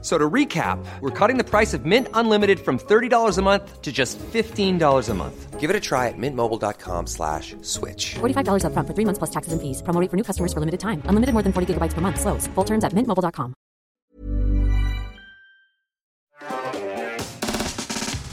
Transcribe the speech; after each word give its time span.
So 0.00 0.16
to 0.16 0.30
recap, 0.30 0.78
we're 1.00 1.10
cutting 1.10 1.38
the 1.38 1.44
price 1.44 1.74
of 1.74 1.84
Mint 1.84 2.06
Unlimited 2.14 2.60
from 2.60 2.78
$30 2.78 3.36
a 3.36 3.42
month 3.42 3.82
to 3.82 3.90
just 3.90 4.16
$15 4.18 5.08
a 5.08 5.14
month. 5.14 5.58
Give 5.58 5.70
it 5.70 5.74
a 5.74 5.80
try 5.80 6.06
at 6.06 6.14
mintmobile.com 6.16 7.08
slash 7.08 7.56
switch. 7.62 8.14
$45 8.20 8.62
upfront 8.62 8.86
for 8.86 8.94
three 8.94 9.04
months 9.04 9.18
plus 9.18 9.30
taxes 9.30 9.52
and 9.52 9.60
fees. 9.60 9.82
Promo 9.82 10.00
rate 10.00 10.08
for 10.08 10.16
new 10.16 10.22
customers 10.22 10.52
for 10.52 10.60
limited 10.60 10.78
time. 10.78 11.02
Unlimited 11.08 11.34
more 11.34 11.42
than 11.42 11.52
40 11.52 11.74
gigabytes 11.74 11.94
per 11.94 12.00
month. 12.00 12.20
Slows. 12.20 12.46
Full 12.54 12.64
terms 12.64 12.84
at 12.84 12.94
mintmobile.com. 12.94 13.54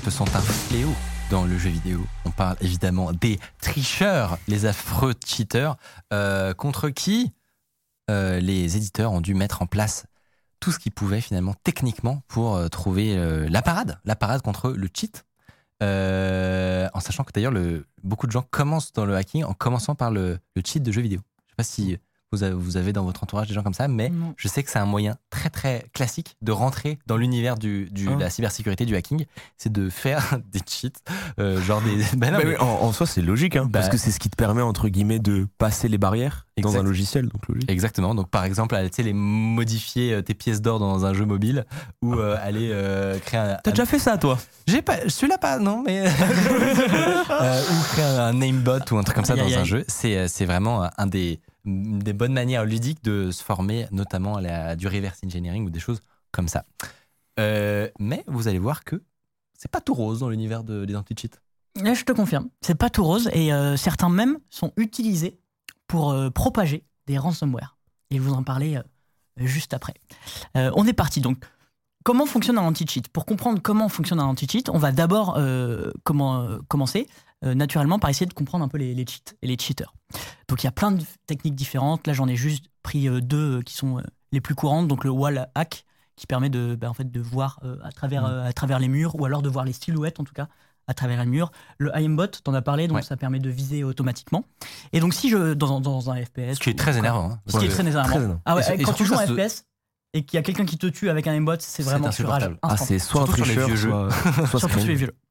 Ce 0.04 0.12
sont 0.12 0.36
un 0.36 0.42
fléau 0.42 0.94
dans 1.32 1.46
le 1.46 1.58
jeu 1.58 1.72
vidéo. 1.72 2.00
On 2.26 2.32
parle 2.32 2.58
évidemment 2.62 3.12
des 3.12 3.40
tricheurs, 3.60 4.38
les 4.48 4.68
affreux 4.68 5.16
cheaters, 5.26 5.78
euh, 6.14 6.54
contre 6.54 6.90
qui 6.90 7.32
euh, 8.12 8.40
les 8.40 8.78
éditeurs 8.78 9.12
ont 9.14 9.22
dû 9.22 9.34
mettre 9.34 9.64
en 9.64 9.66
place 9.66 10.06
tout 10.60 10.72
ce 10.72 10.80
qu'ils 10.80 10.92
pouvaient 10.92 11.22
finalement 11.22 11.54
techniquement 11.64 12.22
pour 12.28 12.56
euh, 12.56 12.68
trouver 12.68 13.18
euh, 13.18 13.48
la 13.50 13.62
parade, 13.62 14.00
la 14.06 14.16
parade 14.16 14.42
contre 14.42 14.72
le 14.72 14.88
cheat. 14.94 15.26
Euh, 15.84 16.88
en 16.94 17.00
sachant 17.00 17.24
que 17.24 17.32
d'ailleurs, 17.34 17.52
le- 17.52 17.86
beaucoup 18.04 18.28
de 18.28 18.32
gens 18.32 18.44
commencent 18.50 18.94
dans 18.94 19.06
le 19.06 19.16
hacking 19.16 19.44
en 19.44 19.54
commençant 19.54 19.94
par 19.96 20.10
le, 20.12 20.40
le 20.56 20.62
cheat 20.66 20.82
de 20.82 20.92
jeux 20.92 21.02
vidéo. 21.02 21.20
Je 21.46 21.52
sais 21.52 21.56
pas 21.58 21.64
si 21.64 21.98
vous 22.36 22.44
avez, 22.44 22.54
vous 22.54 22.78
avez 22.78 22.94
dans 22.94 23.04
votre 23.04 23.24
entourage 23.24 23.48
des 23.48 23.54
gens 23.54 23.64
comme 23.64 23.74
ça, 23.74 23.88
mais 23.88 24.10
Non. 24.10 24.34
je 24.38 24.48
sais 24.48 24.62
que 24.64 24.70
c'est 24.70 24.80
un 24.80 24.86
moyen 24.86 25.16
très 25.30 25.50
très 25.50 25.86
classique 25.94 26.36
de 26.42 26.52
rentrer 26.52 27.00
dans 27.08 27.18
l'univers 27.18 27.56
du, 27.58 27.90
du- 27.92 28.08
Ah. 28.12 28.16
de 28.16 28.20
la 28.22 28.30
cybersécurité, 28.30 28.86
du 28.86 28.96
hacking, 28.96 29.26
c'est 29.58 29.72
de 29.72 29.90
faire 29.90 30.38
des 30.52 30.60
cheats, 30.68 30.90
euh, 31.40 31.62
genre 31.62 31.82
des. 31.82 31.96
Bah 32.18 32.32
non, 32.32 32.38
Bah 32.38 32.44
mais- 32.46 32.50
oui, 32.52 32.56
en, 32.60 32.66
en 32.84 32.92
soi, 32.92 33.06
c'est 33.08 33.22
logique, 33.22 33.56
hein, 33.56 33.68
parce 33.72 33.86
Bah- 33.88 33.92
que 33.94 33.98
c'est 33.98 34.12
ce 34.12 34.20
qui 34.20 34.30
te 34.30 34.36
permet, 34.36 34.62
entre 34.62 34.90
guillemets, 34.90 35.20
de 35.20 35.48
passer 35.58 35.88
les 35.88 35.98
barrières 35.98 36.46
dans 36.62 36.78
un 36.78 36.84
logiciel. 36.84 37.28
Donc 37.28 37.48
logique. 37.50 37.70
Exactement. 37.72 38.16
Donc, 38.16 38.30
par 38.30 38.46
exemple, 38.46 38.76
aller 38.76 38.90
tu 38.90 38.98
sais, 38.98 39.04
les 39.04 39.14
modifier 39.14 40.14
euh, 40.14 40.22
tes 40.22 40.34
pièces 40.34 40.62
d'or 40.62 40.80
dans 40.80 41.06
un 41.06 41.14
jeu 41.14 41.26
mobile 41.26 41.66
ou 42.02 42.14
euh, 42.16 42.38
aller 42.42 42.70
euh, 42.72 43.18
créer 43.20 43.40
un. 43.42 43.58
T'as 43.64 43.72
un- 43.72 43.74
déjà 43.74 43.86
fait 43.86 44.00
ça, 44.00 44.18
toi? 44.18 44.38
J'ai 44.68 44.82
pas, 44.82 45.08
celui-là 45.10 45.38
pas, 45.38 45.60
non, 45.60 45.84
mais 45.86 46.06
Euh, 47.30 47.62
ou 47.62 47.84
créer 47.94 48.06
un 48.06 48.34
namebot 48.34 48.80
ou 48.92 48.98
un 48.98 49.04
truc 49.04 49.16
comme 49.16 49.26
ça 49.26 49.34
Aïe, 49.34 49.40
dans 49.40 49.46
aïe, 49.48 49.56
un 49.56 49.64
jeu. 49.64 49.84
C'est 49.88 50.28
c'est 50.28 50.46
vraiment 50.46 50.90
un 50.98 51.08
des 51.08 51.40
des 51.66 52.14
bonnes 52.14 52.34
manières 52.34 52.66
ludiques 52.66 53.04
de 53.04 53.32
se 53.32 53.44
former, 53.44 53.88
notamment 53.92 54.38
à 54.38 54.42
la, 54.42 54.76
du 54.76 54.88
reverse 54.88 55.20
engineering 55.26 55.66
ou 55.66 55.70
des 55.70 55.80
choses 55.80 56.02
comme 56.32 56.48
ça. 56.48 56.66
Euh, 57.40 57.90
mais 58.00 58.24
vous 58.28 58.48
allez 58.48 58.60
voir 58.60 58.84
que 58.84 59.02
c'est 59.58 59.72
pas 59.72 59.82
tout 59.82 59.94
rose 59.94 60.20
dans 60.20 60.30
l'univers 60.30 60.64
de, 60.64 60.86
des 60.86 60.96
anti-cheats. 60.96 61.40
Je 61.78 62.04
te 62.04 62.14
confirme, 62.14 62.50
c'est 62.62 62.76
pas 62.76 62.90
tout 62.90 63.04
rose 63.04 63.30
et 63.34 63.52
euh, 63.52 63.76
certains 63.76 64.10
même 64.10 64.38
sont 64.50 64.72
utilisés 64.78 65.38
pour 65.88 66.12
euh, 66.12 66.30
propager 66.30 66.86
des 67.06 67.18
ransomware. 67.18 67.78
Et 68.12 68.18
je 68.18 68.22
vous 68.22 68.34
en 68.34 68.44
euh, 68.48 68.82
juste 69.38 69.74
après. 69.74 69.94
On 70.54 70.86
est 70.86 70.94
parti 70.94 71.22
donc. 71.22 71.44
Comment 72.04 72.28
fonctionne 72.28 72.60
un 72.60 72.62
anti-cheat? 72.62 73.08
Pour 73.10 73.26
comprendre 73.26 73.60
comment 73.64 73.90
fonctionne 73.90 74.20
un 74.20 74.26
anti-cheat, 74.26 74.70
on 74.70 74.78
va 74.78 74.92
d'abord 74.92 75.40
comment, 76.04 76.60
commencer 76.68 77.08
naturellement 77.54 78.00
par 78.00 78.10
essayer 78.10 78.26
de 78.26 78.34
comprendre 78.34 78.64
un 78.66 78.68
peu 78.68 78.78
les, 78.78 78.94
les 78.96 79.06
cheats 79.06 79.34
et 79.42 79.48
les 79.48 79.58
cheaters. 79.60 79.94
Donc 80.48 80.64
il 80.64 80.66
y 80.66 80.70
a 80.70 80.72
plein 80.72 80.92
de 80.92 81.04
techniques 81.28 81.56
différentes. 81.56 82.08
Là, 82.08 82.14
j'en 82.14 82.28
ai 82.28 82.36
juste 82.36 82.66
pris 82.84 83.08
euh, 83.08 83.22
deux 83.22 83.60
euh, 83.60 83.62
qui 83.62 83.74
sont 83.76 84.00
euh, 84.00 84.02
les 84.32 84.42
plus 84.42 84.56
courantes. 84.56 84.88
Donc 84.88 85.04
le 85.04 85.10
wall 85.10 85.48
hack 85.56 85.86
qui 86.16 86.28
permet 86.28 86.50
de, 86.50 86.76
bah, 86.76 86.90
en 86.90 86.94
fait, 86.94 87.12
de 87.12 87.20
voir 87.20 87.60
euh, 87.64 87.78
à, 87.84 87.92
travers, 87.92 88.24
Mm. 88.24 88.32
euh, 88.32 88.46
à 88.48 88.54
travers 88.54 88.80
les 88.80 88.88
murs 88.88 89.16
ou 89.20 89.26
alors 89.26 89.42
de 89.42 89.50
voir 89.50 89.66
les 89.66 89.74
silhouettes 89.74 90.20
en 90.20 90.24
tout 90.24 90.34
cas 90.34 90.48
à 90.88 90.94
travers 90.94 91.20
les 91.20 91.26
murs. 91.26 91.52
Le 91.80 91.92
IMBot, 91.98 92.28
t'en 92.44 92.54
as 92.54 92.62
parlé, 92.62 92.88
donc 92.88 92.98
Ouais. 92.98 93.02
ça 93.04 93.18
permet 93.18 93.40
de 93.40 93.50
viser 93.50 93.84
automatiquement. 93.84 94.46
Et 94.94 95.00
donc 95.00 95.14
si 95.16 95.30
je 95.30 95.54
dans, 95.56 95.82
dans 95.82 96.12
un 96.12 96.24
FPS, 96.24 96.54
Ce 96.56 96.60
qui 96.60 96.70
est 96.70 96.78
très 96.78 96.98
énervant. 96.98 97.32
hein. 97.32 97.40
ce 97.48 97.58
qui 97.58 97.66
est 97.66 97.70
très 97.70 97.82
énervant. 97.86 98.04
Très 98.08 98.18
énervant. 98.18 98.42
Ah 98.46 98.56
ouais, 98.56 98.62
Et- 98.78 98.82
et 98.82 98.84
quand 98.84 98.94
tu 98.94 99.04
joues 99.06 99.16
un 99.16 99.26
FPS 99.26 99.66
et 100.14 100.24
qu'il 100.24 100.38
y 100.38 100.40
a 100.40 100.44
quelqu'un 100.44 100.66
qui 100.66 100.78
te 100.78 100.86
tue 100.88 101.10
avec 101.10 101.26
un 101.28 101.34
aimbot, 101.34 101.56
c'est 101.60 101.82
vraiment 101.84 102.08
insupportable. 102.08 102.58
Ah, 102.62 102.78
c'est 102.78 103.00
soit 103.00 103.24
un 103.24 103.26
sur 103.26 103.34
tricheur, 103.34 103.68
soit, 103.78 104.10
soit 104.48 104.60
screen. 104.60 104.80
sur 104.80 104.88
les 104.88 104.96
vieux 104.96 105.08
jeux. 105.08 105.16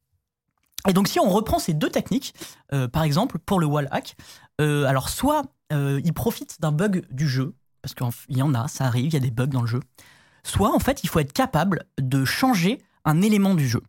Et 0.88 0.92
donc, 0.92 1.08
si 1.08 1.18
on 1.18 1.28
reprend 1.28 1.58
ces 1.58 1.74
deux 1.74 1.90
techniques, 1.90 2.34
euh, 2.72 2.88
par 2.88 3.02
exemple, 3.04 3.38
pour 3.38 3.58
le 3.58 3.66
wall 3.66 3.88
hack, 3.90 4.16
euh, 4.60 4.84
alors 4.84 5.08
soit 5.08 5.42
euh, 5.72 6.00
il 6.04 6.12
profite 6.12 6.60
d'un 6.60 6.72
bug 6.72 7.06
du 7.10 7.28
jeu, 7.28 7.54
parce 7.82 7.94
qu'il 7.94 8.36
y 8.36 8.42
en 8.42 8.54
a, 8.54 8.68
ça 8.68 8.84
arrive, 8.84 9.06
il 9.06 9.14
y 9.14 9.16
a 9.16 9.20
des 9.20 9.30
bugs 9.30 9.46
dans 9.46 9.62
le 9.62 9.66
jeu, 9.66 9.80
soit 10.42 10.74
en 10.74 10.78
fait, 10.78 11.02
il 11.02 11.08
faut 11.08 11.20
être 11.20 11.32
capable 11.32 11.86
de 11.98 12.24
changer 12.24 12.82
un 13.04 13.22
élément 13.22 13.54
du 13.54 13.68
jeu. 13.68 13.82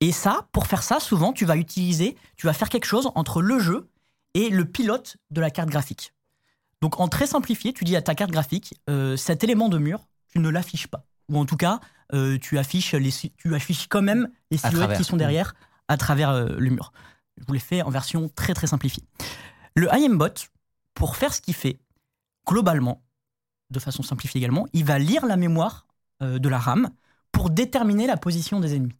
Et 0.00 0.12
ça, 0.12 0.48
pour 0.52 0.66
faire 0.66 0.82
ça, 0.82 0.98
souvent, 0.98 1.32
tu 1.32 1.44
vas 1.44 1.56
utiliser, 1.56 2.16
tu 2.36 2.46
vas 2.46 2.52
faire 2.52 2.68
quelque 2.68 2.86
chose 2.86 3.10
entre 3.14 3.42
le 3.42 3.58
jeu 3.58 3.88
et 4.34 4.48
le 4.50 4.64
pilote 4.64 5.16
de 5.30 5.40
la 5.40 5.50
carte 5.50 5.68
graphique. 5.68 6.12
Donc, 6.80 7.00
en 7.00 7.08
très 7.08 7.26
simplifié, 7.26 7.72
tu 7.72 7.84
dis 7.84 7.96
à 7.96 8.02
ta 8.02 8.14
carte 8.14 8.30
graphique, 8.30 8.74
cet 9.16 9.44
élément 9.44 9.70
de 9.70 9.78
mur, 9.78 10.00
tu 10.28 10.40
ne 10.40 10.50
l'affiches 10.50 10.88
pas. 10.88 11.06
Ou 11.30 11.38
en 11.38 11.46
tout 11.46 11.56
cas, 11.56 11.80
tu, 12.42 12.58
affiches 12.58 12.92
les, 12.94 13.12
tu 13.38 13.54
affiches 13.54 13.86
quand 13.88 14.02
même 14.02 14.28
les 14.50 14.58
silhouettes 14.58 14.98
qui 14.98 15.04
sont 15.04 15.16
derrière 15.16 15.54
à 15.88 15.96
travers 15.96 16.30
euh, 16.30 16.54
le 16.58 16.70
mur. 16.70 16.92
Je 17.36 17.44
vous 17.46 17.52
l'ai 17.52 17.58
fait 17.58 17.82
en 17.82 17.90
version 17.90 18.30
très 18.34 18.54
très 18.54 18.66
simplifiée. 18.66 19.04
Le 19.74 19.92
IMBot, 19.92 20.28
pour 20.94 21.16
faire 21.16 21.34
ce 21.34 21.40
qu'il 21.40 21.54
fait, 21.54 21.78
globalement, 22.46 23.02
de 23.70 23.78
façon 23.78 24.02
simplifiée 24.02 24.38
également, 24.38 24.66
il 24.72 24.84
va 24.84 24.98
lire 24.98 25.26
la 25.26 25.36
mémoire 25.36 25.86
euh, 26.22 26.38
de 26.38 26.48
la 26.48 26.58
RAM 26.58 26.90
pour 27.32 27.50
déterminer 27.50 28.06
la 28.06 28.16
position 28.16 28.60
des 28.60 28.76
ennemis. 28.76 28.98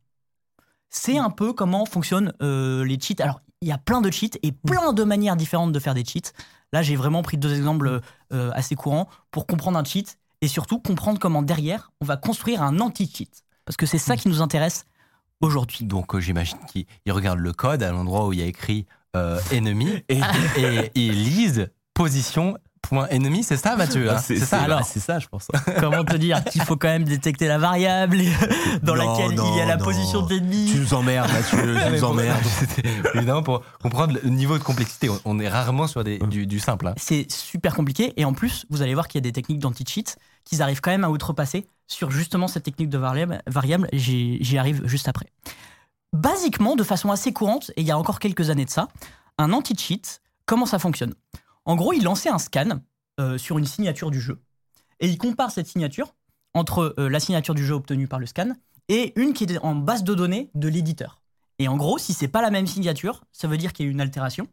C'est 0.91 1.19
un 1.19 1.31
peu 1.31 1.53
comment 1.53 1.87
fonctionnent 1.87 2.33
euh, 2.43 2.85
les 2.85 2.99
cheats. 3.01 3.23
Alors, 3.23 3.41
il 3.61 3.69
y 3.69 3.73
a 3.73 3.79
plein 3.79 4.01
de 4.01 4.11
cheats 4.11 4.39
et 4.43 4.53
plein 4.53 4.93
de 4.93 5.05
manières 5.05 5.37
différentes 5.37 5.73
de 5.73 5.79
faire 5.79 5.95
des 5.95 6.05
cheats. 6.05 6.33
Là, 6.73 6.83
j'ai 6.83 6.97
vraiment 6.97 7.23
pris 7.23 7.39
deux 7.39 7.55
exemples 7.55 8.01
euh, 8.33 8.51
assez 8.53 8.75
courants 8.75 9.09
pour 9.31 9.47
comprendre 9.47 9.79
un 9.79 9.85
cheat 9.85 10.19
et 10.41 10.49
surtout 10.49 10.81
comprendre 10.81 11.19
comment 11.19 11.43
derrière, 11.43 11.93
on 12.01 12.05
va 12.05 12.17
construire 12.17 12.63
un 12.63 12.81
anti-cheat. 12.81 13.45
Parce 13.65 13.77
que 13.77 13.87
c'est 13.87 13.99
ça 13.99 14.17
qui 14.17 14.29
nous 14.29 14.43
intéresse 14.43 14.85
aujourd'hui. 15.41 15.85
Donc 15.85 16.15
euh, 16.15 16.21
j'imagine 16.21 16.59
qu'il 16.71 16.87
il 17.07 17.13
regarde 17.13 17.39
le 17.39 17.53
code 17.53 17.83
à 17.83 17.91
l'endroit 17.91 18.27
où 18.27 18.33
il 18.33 18.41
y 18.41 18.43
a 18.43 18.47
écrit 18.47 18.87
euh, 19.17 19.39
ennemi 19.53 20.03
et, 20.09 20.21
et 20.57 20.91
il 20.95 21.25
lise 21.25 21.71
position 21.95 22.57
point 22.83 23.07
ennemi, 23.09 23.43
c'est 23.43 23.57
ça 23.57 23.77
Mathieu 23.77 24.11
hein? 24.11 24.17
Ah, 24.19 24.23
c'est 24.23 24.37
ça 24.37 24.61
alors? 24.61 24.81
bah, 24.81 24.87
c'est 24.87 25.01
ça, 25.01 25.19
je 25.19 25.27
pense. 25.27 25.49
Comment 25.81 26.05
te 26.05 26.17
dire 26.19 26.45
qu'il 26.45 26.61
faut 26.61 26.77
quand 26.77 26.89
même 26.89 27.05
détecter 27.05 27.49
la 27.49 27.57
variable 27.57 28.19
dans 28.83 28.95
Non, 28.95 29.13
laquelle 29.13 29.33
il 29.33 29.57
y 29.57 29.61
a 29.63 29.65
la 29.65 29.77
non. 29.79 29.85
position 29.85 30.21
de 30.21 30.35
l'ennemi? 30.35 30.69
Tu 30.71 30.79
nous 30.81 30.93
emmerdes, 30.93 31.31
Mathieu, 31.33 31.57
tu 31.61 31.65
Mais 31.67 31.91
nous 31.93 32.05
emmerdes. 32.05 32.43
Évidemment, 33.15 33.43
pour 33.43 33.63
comprendre 33.83 34.19
le 34.23 34.29
niveau 34.29 34.59
de 34.59 34.63
complexité, 34.63 35.09
on- 35.09 35.19
on 35.25 35.39
est 35.41 35.49
rarement 35.49 35.87
sur 35.87 36.05
des, 36.05 36.19
du, 36.19 36.47
du 36.47 36.59
simple. 36.61 36.89
hein. 36.89 36.95
C'est 36.99 37.31
super 37.33 37.75
compliqué 37.75 38.13
et 38.19 38.27
en 38.27 38.35
plus, 38.35 38.67
vous 38.69 38.83
allez 38.83 38.93
voir 38.93 39.09
qu'il 39.09 39.19
y 39.19 39.23
a 39.23 39.27
des 39.29 39.33
techniques 39.33 39.61
d'anti-cheat 39.61 40.19
qu'ils 40.45 40.61
arrivent 40.61 40.83
quand 40.83 40.91
même 40.91 41.05
à 41.05 41.09
outrepasser 41.09 41.67
sur 41.87 42.11
justement 42.11 42.49
cette 42.49 42.65
technique 42.65 42.89
de 42.89 42.99
variable. 42.99 43.89
j'y 43.93 44.59
arrive 44.59 44.87
juste 44.87 45.09
après. 45.09 45.27
Basiquement, 46.13 46.77
de 46.77 46.85
façon 46.85 47.11
assez 47.11 47.33
courante, 47.33 47.71
et 47.77 47.81
il 47.81 47.87
y 47.87 47.91
a 47.91 47.99
encore 47.99 48.21
quelques 48.21 48.51
années 48.51 48.65
de 48.65 48.71
ça, 48.71 48.89
un 49.39 49.53
anti-cheat, 49.53 50.23
comment 50.47 50.67
ça 50.67 50.79
fonctionne? 50.79 51.15
En 51.65 51.77
gros, 51.77 51.93
il 51.93 52.05
lançait 52.05 52.29
un 52.29 52.39
scan 52.39 52.81
euh, 53.21 53.39
sur 53.39 53.59
une 53.59 53.67
signature 53.67 54.11
du 54.11 54.21
jeu 54.21 54.41
et 55.01 55.09
il 55.09 55.19
compare 55.19 55.51
cette 55.51 55.67
signature 55.67 56.15
entre 56.53 56.95
euh, 56.99 57.09
la 57.09 57.21
signature 57.21 57.55
du 57.55 57.65
jeu 57.65 57.75
obtenue 57.75 58.07
par 58.07 58.21
le 58.21 58.27
scan 58.27 58.53
et 58.89 59.13
une 59.17 59.33
qui 59.33 59.45
est 59.45 59.59
en 59.59 59.75
base 59.75 60.05
de 60.05 60.15
données 60.15 60.51
de 60.55 60.69
l'éditeur. 60.69 61.21
Et 61.59 61.69
en 61.69 61.77
gros, 61.77 61.99
si 61.99 62.13
c'est 62.13 62.29
pas 62.29 62.43
la 62.43 62.51
même 62.51 62.67
signature, 62.67 63.25
ça 63.33 63.49
veut 63.49 63.57
dire 63.57 63.73
qu'il 63.73 63.87
y 63.87 63.89
a 63.89 63.91
eu 63.91 63.93
une 63.93 64.01
altération 64.01 64.47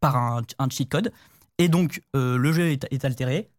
par 0.00 0.16
un, 0.16 0.42
cheat 0.70 0.88
code. 0.88 1.12
Et 1.58 1.68
donc, 1.68 2.02
euh, 2.14 2.36
le 2.36 2.52
jeu 2.52 2.70
est, 2.70 2.86
est 2.90 3.04
altéré, 3.04 3.50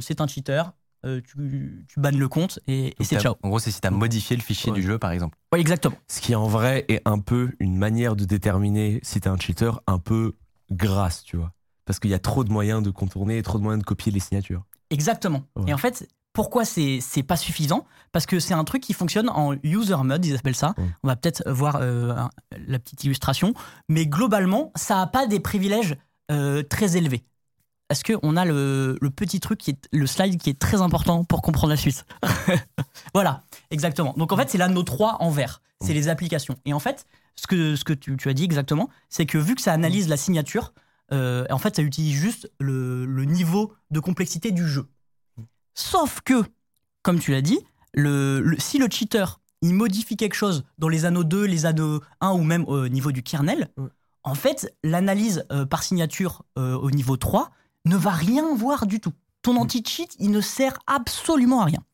c'est 0.00 0.20
un 0.20 0.26
cheater, 0.26 0.70
euh, 1.04 1.20
tu, 1.20 1.84
tu 1.88 2.00
bannes 2.00 2.18
le 2.18 2.28
compte 2.28 2.58
et, 2.66 2.94
c'est 3.00 3.20
ciao. 3.20 3.36
En 3.42 3.48
gros, 3.48 3.58
c'est 3.58 3.70
si 3.70 3.80
tu 3.80 3.86
as 3.86 3.90
modifié 3.90 4.36
le 4.36 4.42
fichier 4.42 4.72
Ouais. 4.72 4.78
du 4.78 4.86
jeu, 4.86 4.98
par 4.98 5.12
exemple. 5.12 5.38
Ouais, 5.52 5.60
exactement. 5.60 5.96
Ce 6.08 6.20
qui 6.20 6.34
en 6.34 6.48
vrai 6.48 6.84
est 6.88 7.00
un 7.04 7.18
peu 7.18 7.52
une 7.60 7.76
manière 7.76 8.16
de 8.16 8.24
déterminer 8.24 9.00
si 9.02 9.20
t'es 9.20 9.28
un 9.28 9.38
cheater 9.38 9.80
un 9.86 9.98
peu 9.98 10.34
grasse, 10.70 11.22
tu 11.24 11.36
vois. 11.36 11.52
Parce 11.84 11.98
qu'il 12.00 12.10
y 12.10 12.14
a 12.14 12.18
trop 12.18 12.44
de 12.44 12.52
moyens 12.52 12.82
de 12.82 12.90
contourner 12.90 13.38
et 13.38 13.42
trop 13.42 13.58
de 13.58 13.62
moyens 13.62 13.82
de 13.82 13.86
copier 13.86 14.12
les 14.12 14.20
signatures. 14.20 14.64
Exactement. 14.90 15.44
Ouais. 15.56 15.70
Et 15.70 15.74
en 15.74 15.78
fait, 15.78 16.06
pourquoi 16.32 16.64
c'est 16.64 17.00
pas 17.26 17.36
suffisant? 17.36 17.86
Parce 18.12 18.26
que 18.26 18.38
c'est 18.38 18.54
un 18.54 18.64
truc 18.64 18.82
qui 18.82 18.92
fonctionne 18.92 19.28
en 19.28 19.54
user 19.62 19.96
mode, 20.04 20.24
ils 20.24 20.36
appellent 20.36 20.54
ça. 20.54 20.74
On 21.02 21.08
va 21.08 21.16
peut-être 21.16 21.48
voir 21.50 21.78
euh, 21.80 22.14
la 22.66 22.78
petite 22.78 23.04
illustration. 23.04 23.54
Mais 23.88 24.06
globalement, 24.06 24.72
ça 24.76 25.00
a 25.00 25.06
pas 25.06 25.26
des 25.26 25.40
privilèges 25.40 25.96
euh, 26.30 26.62
très 26.62 26.96
élevés. 26.96 27.24
Est-ce 27.90 28.04
qu'on 28.04 28.36
a 28.36 28.44
le, 28.44 28.98
le 29.00 29.10
petit 29.10 29.40
truc, 29.40 29.58
qui 29.60 29.70
est, 29.70 29.88
le 29.92 30.06
slide 30.06 30.38
qui 30.40 30.50
est 30.50 30.58
très 30.58 30.80
important 30.82 31.24
pour 31.24 31.40
comprendre 31.42 31.70
la 31.70 31.76
suite 31.76 32.04
Voilà, 33.14 33.44
exactement. 33.70 34.14
Donc 34.16 34.32
en 34.32 34.36
fait, 34.36 34.50
c'est 34.50 34.58
là 34.58 34.68
nos 34.68 34.82
trois 34.82 35.16
en 35.20 35.30
vert. 35.30 35.62
C'est 35.80 35.94
les 35.94 36.08
applications. 36.08 36.56
Et 36.64 36.72
en 36.72 36.80
fait, 36.80 37.06
ce 37.36 37.46
que, 37.46 37.76
ce 37.76 37.84
que 37.84 37.92
tu, 37.92 38.16
tu 38.16 38.28
as 38.28 38.34
dit 38.34 38.44
exactement, 38.44 38.88
c'est 39.08 39.26
que 39.26 39.38
vu 39.38 39.54
que 39.54 39.62
ça 39.62 39.72
analyse 39.72 40.08
la 40.08 40.16
signature, 40.16 40.74
euh, 41.12 41.46
en 41.50 41.58
fait, 41.58 41.76
ça 41.76 41.82
utilise 41.82 42.12
juste 42.14 42.50
le, 42.58 43.06
le 43.06 43.24
niveau 43.24 43.72
de 43.90 44.00
complexité 44.00 44.50
du 44.50 44.66
jeu. 44.68 44.86
Sauf 45.74 46.20
que 46.24 46.42
comme 47.02 47.20
tu 47.20 47.30
l'as 47.30 47.40
dit, 47.42 47.60
le, 47.94 48.40
le- 48.40 48.58
si 48.58 48.78
le 48.78 48.88
cheater 48.90 49.40
il 49.62 49.74
modifie 49.74 50.16
quelque 50.16 50.34
chose 50.34 50.64
dans 50.78 50.88
les 50.88 51.04
anneaux 51.04 51.24
2, 51.24 51.44
les 51.44 51.66
anneaux 51.66 52.00
1 52.20 52.30
ou 52.32 52.42
même 52.42 52.64
au 52.68 52.88
niveau 52.88 53.10
du 53.12 53.22
kernel, 53.22 53.70
en 54.22 54.34
fait, 54.34 54.72
l'analyse 54.84 55.44
euh, 55.50 55.64
par 55.64 55.82
signature 55.82 56.42
euh, 56.58 56.74
au 56.76 56.90
niveau 56.90 57.16
3 57.16 57.50
ne 57.88 57.96
va 57.96 58.10
rien 58.10 58.54
voir 58.54 58.86
du 58.86 59.00
tout. 59.00 59.12
Ton 59.42 59.56
anti-cheat, 59.56 60.14
il 60.18 60.30
ne 60.30 60.40
sert 60.40 60.78
absolument 60.86 61.62
à 61.62 61.64
rien. 61.64 61.84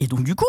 Et 0.00 0.06
donc, 0.06 0.22
du 0.22 0.34
coup, 0.34 0.44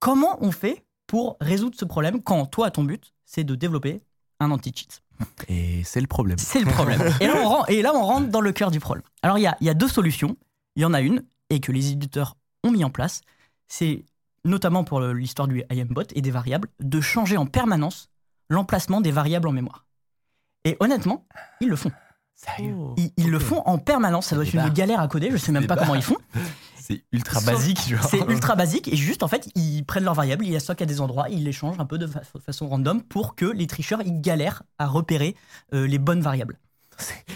comment 0.00 0.38
on 0.40 0.50
fait 0.50 0.84
pour 1.06 1.36
résoudre 1.40 1.76
ce 1.78 1.84
problème 1.84 2.22
quand 2.22 2.46
toi, 2.46 2.70
ton 2.70 2.84
but, 2.84 3.14
c'est 3.24 3.44
de 3.44 3.54
développer 3.54 4.02
un 4.40 4.50
anti-cheat? 4.50 5.02
Et 5.48 5.84
c'est 5.84 6.00
le 6.00 6.06
problème. 6.06 6.38
c'est 6.38 6.60
le 6.60 6.70
problème. 6.70 7.00
et, 7.20 7.26
là, 7.26 7.34
on 7.36 7.48
rentre, 7.48 7.70
et 7.70 7.82
là, 7.82 7.92
on 7.94 8.04
rentre 8.04 8.28
dans 8.28 8.40
le 8.40 8.52
cœur 8.52 8.70
du 8.70 8.80
problème. 8.80 9.04
Alors, 9.22 9.38
il 9.38 9.42
y 9.42 9.46
a, 9.46 9.56
il 9.60 9.66
y 9.66 9.70
a 9.70 9.74
deux 9.74 9.88
solutions. 9.88 10.36
Il 10.76 10.82
y 10.82 10.84
en 10.84 10.92
a 10.92 11.00
une, 11.00 11.22
et 11.50 11.60
que 11.60 11.70
les 11.70 11.92
éditeurs 11.92 12.36
ont 12.64 12.72
mis 12.72 12.84
en 12.84 12.90
place. 12.90 13.20
C'est 13.68 14.04
notamment 14.44 14.84
pour 14.84 15.00
l'histoire 15.00 15.48
du 15.48 15.62
IMBot 15.70 16.02
et 16.14 16.20
des 16.20 16.30
variables, 16.30 16.68
de 16.80 17.00
changer 17.00 17.36
en 17.36 17.46
permanence 17.46 18.10
l'emplacement 18.48 19.00
des 19.00 19.10
variables 19.10 19.48
en 19.48 19.52
mémoire. 19.52 19.86
Et 20.64 20.76
honnêtement, 20.80 21.26
ils 21.60 21.68
le 21.68 21.76
font. 21.76 21.92
Sérieux 22.34 22.74
Ils, 22.96 23.10
ils 23.16 23.30
le 23.30 23.38
font 23.38 23.62
en 23.64 23.78
permanence. 23.78 24.26
Ça 24.26 24.34
doit 24.36 24.44
être 24.44 24.54
une 24.54 24.68
galère 24.70 25.00
à 25.00 25.08
coder. 25.08 25.30
Je 25.30 25.36
sais 25.36 25.52
même 25.52 25.66
pas 25.66 25.76
comment 25.76 25.94
ils 25.94 26.02
font. 26.02 26.16
C'est 26.80 27.02
ultra 27.12 27.40
Sauf- 27.40 27.46
basique. 27.54 27.94
C'est 28.10 28.20
ultra 28.28 28.56
basique. 28.56 28.88
Et 28.88 28.96
juste, 28.96 29.22
en 29.22 29.28
fait, 29.28 29.48
ils 29.54 29.84
prennent 29.86 30.04
leurs 30.04 30.12
variables, 30.14 30.44
ils 30.44 30.52
les 30.52 30.60
stockent 30.60 30.82
à 30.82 30.86
des 30.86 31.00
endroits, 31.00 31.30
ils 31.30 31.42
les 31.42 31.52
changent 31.52 31.80
un 31.80 31.86
peu 31.86 31.96
de 31.96 32.06
fa- 32.06 32.20
façon 32.44 32.68
random 32.68 33.00
pour 33.02 33.34
que 33.36 33.46
les 33.46 33.66
tricheurs, 33.66 34.02
ils 34.04 34.20
galèrent 34.20 34.64
à 34.78 34.86
repérer 34.86 35.34
euh, 35.72 35.86
les 35.86 35.98
bonnes 35.98 36.20
variables. 36.20 36.58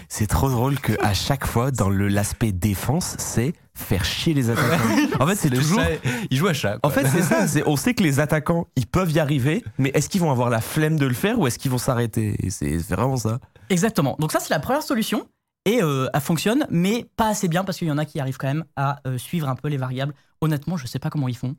C'est 0.08 0.26
trop 0.26 0.48
drôle 0.50 0.78
que 0.80 0.92
à 1.04 1.14
chaque 1.14 1.46
fois, 1.46 1.70
dans 1.70 1.88
le 1.90 2.08
l'aspect 2.08 2.52
défense, 2.52 3.14
c'est 3.18 3.52
faire 3.74 4.04
chier 4.04 4.34
les 4.34 4.50
attaquants. 4.50 4.84
En 5.20 5.26
fait, 5.26 5.36
c'est 5.36 5.48
Le 5.48 5.58
toujours. 5.58 5.80
chat, 5.80 5.90
il 6.30 6.36
joue 6.36 6.48
à 6.48 6.52
chat. 6.52 6.76
En 6.76 6.90
quoi. 6.90 6.90
fait, 6.90 7.06
c'est 7.08 7.22
ça. 7.22 7.46
c'est- 7.48 7.62
On 7.66 7.76
sait 7.76 7.94
que 7.94 8.02
les 8.02 8.18
attaquants, 8.20 8.66
ils 8.76 8.86
peuvent 8.86 9.10
y 9.12 9.18
arriver, 9.20 9.62
mais 9.78 9.90
est-ce 9.94 10.08
qu'ils 10.08 10.20
vont 10.20 10.30
avoir 10.30 10.50
la 10.50 10.60
flemme 10.60 10.98
de 10.98 11.06
le 11.06 11.14
faire 11.14 11.38
ou 11.38 11.46
est-ce 11.46 11.58
qu'ils 11.58 11.70
vont 11.70 11.78
s'arrêter? 11.78 12.36
C'est 12.50 12.78
c'est 12.80 12.94
vraiment 12.94 13.16
ça. 13.16 13.38
Exactement. 13.70 14.16
Donc 14.18 14.32
ça, 14.32 14.40
c'est 14.40 14.50
la 14.50 14.60
première 14.60 14.82
solution. 14.82 15.26
Et 15.64 15.82
euh, 15.82 16.08
elle 16.14 16.20
fonctionne, 16.20 16.66
mais 16.70 17.06
pas 17.16 17.28
assez 17.28 17.46
bien 17.46 17.62
parce 17.62 17.76
qu'il 17.78 17.88
y 17.88 17.90
en 17.90 17.98
a 17.98 18.04
qui 18.06 18.20
arrivent 18.20 18.38
quand 18.38 18.46
même 18.48 18.64
à 18.76 19.00
euh, 19.06 19.18
suivre 19.18 19.48
un 19.48 19.54
peu 19.54 19.68
les 19.68 19.76
variables. 19.76 20.14
Honnêtement, 20.40 20.76
je 20.78 20.86
sais 20.86 20.98
pas 20.98 21.10
comment 21.10 21.28
ils 21.28 21.36
font, 21.36 21.56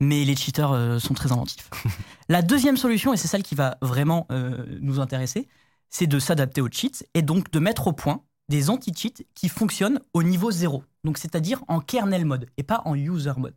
mais 0.00 0.24
les 0.24 0.34
cheaters 0.34 0.72
euh, 0.72 0.98
sont 0.98 1.12
très 1.14 1.30
inventifs. 1.30 1.68
la 2.30 2.40
deuxième 2.42 2.78
solution, 2.78 3.12
et 3.12 3.16
c'est 3.18 3.28
celle 3.28 3.42
qui 3.42 3.54
va 3.54 3.76
vraiment 3.82 4.26
euh, 4.32 4.64
nous 4.80 4.98
intéresser, 5.00 5.46
c'est 5.90 6.06
de 6.06 6.18
s'adapter 6.18 6.60
aux 6.60 6.68
cheats 6.70 7.04
et 7.14 7.22
donc 7.22 7.50
de 7.50 7.58
mettre 7.58 7.88
au 7.88 7.92
point 7.92 8.22
des 8.48 8.70
anti-cheats 8.70 9.22
qui 9.34 9.48
fonctionnent 9.48 10.00
au 10.14 10.22
niveau 10.22 10.50
zéro. 10.50 10.82
Donc 11.04 11.18
c'est-à-dire 11.18 11.62
en 11.68 11.80
kernel 11.80 12.24
mode 12.24 12.46
et 12.56 12.62
pas 12.62 12.82
en 12.84 12.94
user 12.94 13.32
mode. 13.36 13.54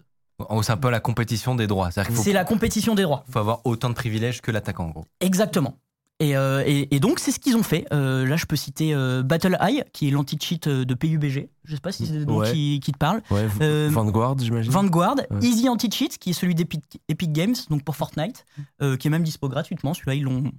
C'est 0.62 0.72
un 0.72 0.78
peu 0.78 0.90
la 0.90 1.00
compétition 1.00 1.56
des 1.56 1.68
droits. 1.68 1.90
C'est 1.92 2.34
la 2.34 2.44
compétition 2.44 2.96
des 2.96 3.04
droits. 3.04 3.24
faut 3.30 3.40
avoir 3.40 3.62
autant 3.66 3.90
de 3.90 3.94
privilèges 3.96 4.42
que 4.42 4.52
l'attaquant, 4.52 4.86
en 4.86 4.90
gros. 4.90 5.06
Exactement. 5.22 5.78
Et, 6.20 6.36
euh, 6.38 6.64
et- 6.66 6.94
et 6.96 7.00
donc, 7.00 7.20
c'est 7.20 7.32
ce 7.32 7.40
qu'ils 7.40 7.56
ont 7.56 7.64
fait. 7.64 7.86
Euh, 7.92 8.26
là, 8.26 8.36
je 8.36 8.46
peux 8.46 8.56
citer 8.56 8.94
euh, 8.94 9.24
Battle 9.24 9.58
Eye, 9.62 9.84
qui 9.94 10.08
est 10.08 10.12
l'anti-cheat 10.12 10.68
de 10.70 10.94
PUBG. 10.94 11.50
Je 11.64 11.76
sais 11.76 11.82
pas 11.82 11.92
si 11.92 12.06
c'est 12.06 12.14
le 12.14 12.26
nom 12.26 12.38
Ouais. 12.38 12.52
qui, 12.52 12.80
qui 12.82 12.92
te 12.92 12.98
parle. 12.98 13.22
Ouais, 13.32 13.48
Euh, 13.62 13.90
Vanguard, 13.92 14.38
j'imagine. 14.40 14.72
Vanguard, 14.72 15.16
Ouais. 15.32 15.40
Easy 15.42 15.68
Anti-Cheat, 15.70 16.18
qui 16.20 16.32
est 16.32 16.34
celui 16.34 16.56
d'Epic 16.56 16.84
Epic 17.10 17.32
Games, 17.32 17.56
donc 17.70 17.84
pour 17.84 17.96
Fortnite, 17.96 18.46
euh, 18.82 18.96
qui 18.98 19.08
est 19.08 19.12
même 19.12 19.24
dispo 19.24 19.50
gratuitement. 19.50 19.94
Celui-là, 19.94 20.16
ils 20.16 20.24
l'ont. 20.24 20.52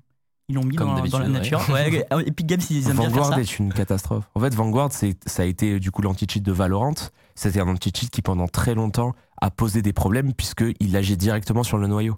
Ils 0.48 0.56
l'ont 0.56 0.64
mis 0.64 0.76
Comme 0.76 0.94
dans, 0.94 1.04
dans 1.06 1.18
la 1.18 1.28
nature. 1.28 1.60
Ouais, 1.70 2.06
euh, 2.12 2.20
Epic 2.26 2.46
Games, 2.46 2.60
ils 2.70 2.88
aiment 2.88 2.96
bien 2.98 3.02
faire 3.04 3.10
Vanguard 3.10 3.34
ça. 3.34 3.40
est 3.40 3.58
une 3.58 3.72
catastrophe. 3.72 4.24
En 4.34 4.40
fait, 4.40 4.54
Vanguard, 4.54 4.92
c'est- 4.92 5.16
ça 5.28 5.42
a 5.42 5.46
été 5.46 5.80
du 5.80 5.90
coup 5.90 6.02
l'anti-cheat 6.02 6.42
de 6.42 6.52
Valorant. 6.52 6.94
C'était 7.34 7.60
un 7.60 7.68
anti-cheat 7.68 8.10
qui, 8.10 8.20
pendant 8.22 8.46
très 8.46 8.74
longtemps, 8.74 9.14
a 9.40 9.50
posé 9.50 9.80
des 9.82 9.92
problèmes 9.94 10.34
puisqu'il 10.34 10.96
agit 10.96 11.16
directement 11.16 11.62
sur 11.62 11.78
le 11.78 11.86
noyau. 11.86 12.16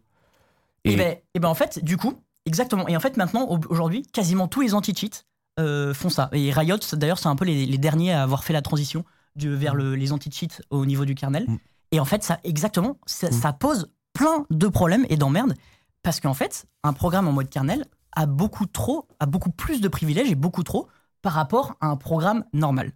Et, 0.84 0.96
ben, 0.96 1.17
et 1.34 1.40
ben, 1.40 1.49
en 1.49 1.55
fait, 1.55 1.82
du 1.84 1.96
coup, 1.96 2.14
exactement. 2.46 2.87
Et 2.88 2.96
en 2.96 3.00
fait, 3.00 3.17
maintenant, 3.17 3.46
au- 3.49 3.61
aujourd'hui, 3.70 4.02
quasiment 4.12 4.49
tous 4.49 4.61
les 4.61 4.75
anti-cheats 4.75 5.22
euh, 5.58 5.94
font 5.94 6.11
ça. 6.11 6.29
Et 6.32 6.52
Riot, 6.52 6.76
d'ailleurs, 6.93 7.19
c'est 7.19 7.29
un 7.29 7.37
peu 7.37 7.44
les, 7.44 7.64
les 7.64 7.79
derniers 7.79 8.12
à 8.12 8.22
avoir 8.22 8.44
fait 8.44 8.52
la 8.52 8.61
transition 8.62 9.05
du- 9.37 9.55
vers 9.55 9.75
le- 9.75 9.94
les 9.94 10.12
anti-cheats 10.12 10.61
au 10.70 10.84
niveau 10.84 11.05
du 11.05 11.14
kernel. 11.14 11.44
Mm. 11.49 11.56
Et 11.93 12.00
en 12.00 12.05
fait, 12.05 12.22
ça, 12.25 12.40
exactement, 12.44 12.99
ça, 13.06 13.29
Mm. 13.29 13.32
ça 13.32 13.52
pose 13.52 13.90
plein 14.12 14.44
de 14.50 14.67
problèmes 14.69 15.06
et 15.08 15.17
d'emmerdes 15.17 15.55
parce 16.02 16.20
qu'en 16.20 16.34
fait, 16.34 16.67
un 16.84 16.93
programme 16.93 17.26
en 17.26 17.32
mode 17.32 17.49
kernel 17.49 17.84
a 18.17 18.27
beaucoup 18.27 18.67
trop, 18.67 19.07
a 19.21 19.27
beaucoup 19.27 19.51
plus 19.51 19.81
de 19.81 19.87
privilèges 19.89 20.31
et 20.31 20.35
beaucoup 20.35 20.65
trop 20.65 20.89
par 21.23 21.35
rapport 21.35 21.77
à 21.81 21.87
un 21.87 21.97
programme 21.97 22.45
normal. 22.53 22.93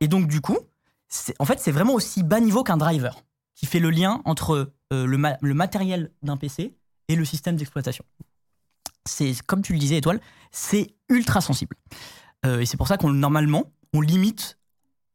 Et 0.00 0.08
donc, 0.08 0.26
du 0.28 0.40
coup, 0.40 0.56
en 1.38 1.44
fait, 1.44 1.60
c'est 1.60 1.72
vraiment 1.72 1.92
aussi 1.94 2.22
bas 2.22 2.40
niveau 2.40 2.62
qu'un 2.62 2.76
driver 2.78 3.14
qui 3.54 3.66
fait 3.66 3.80
le 3.80 3.90
lien 3.90 4.22
entre 4.24 4.72
euh, 4.92 5.06
le, 5.06 5.18
ma- 5.18 5.36
le 5.42 5.52
matériel 5.54 6.10
d'un 6.22 6.36
PC 6.36 6.74
et 7.08 7.16
le 7.16 7.24
système 7.24 7.56
d'exploitation. 7.56 8.04
C'est 9.04 9.34
comme 9.46 9.62
tu 9.62 9.72
le 9.72 9.78
disais, 9.78 9.96
Étoile, 9.98 10.20
c'est 10.50 10.94
ultra 11.08 11.40
sensible. 11.40 11.76
Euh, 12.44 12.60
et 12.60 12.66
c'est 12.66 12.76
pour 12.76 12.88
ça 12.88 12.96
qu'on 12.98 13.10
normalement 13.12 13.64
on 13.94 14.00
limite 14.00 14.58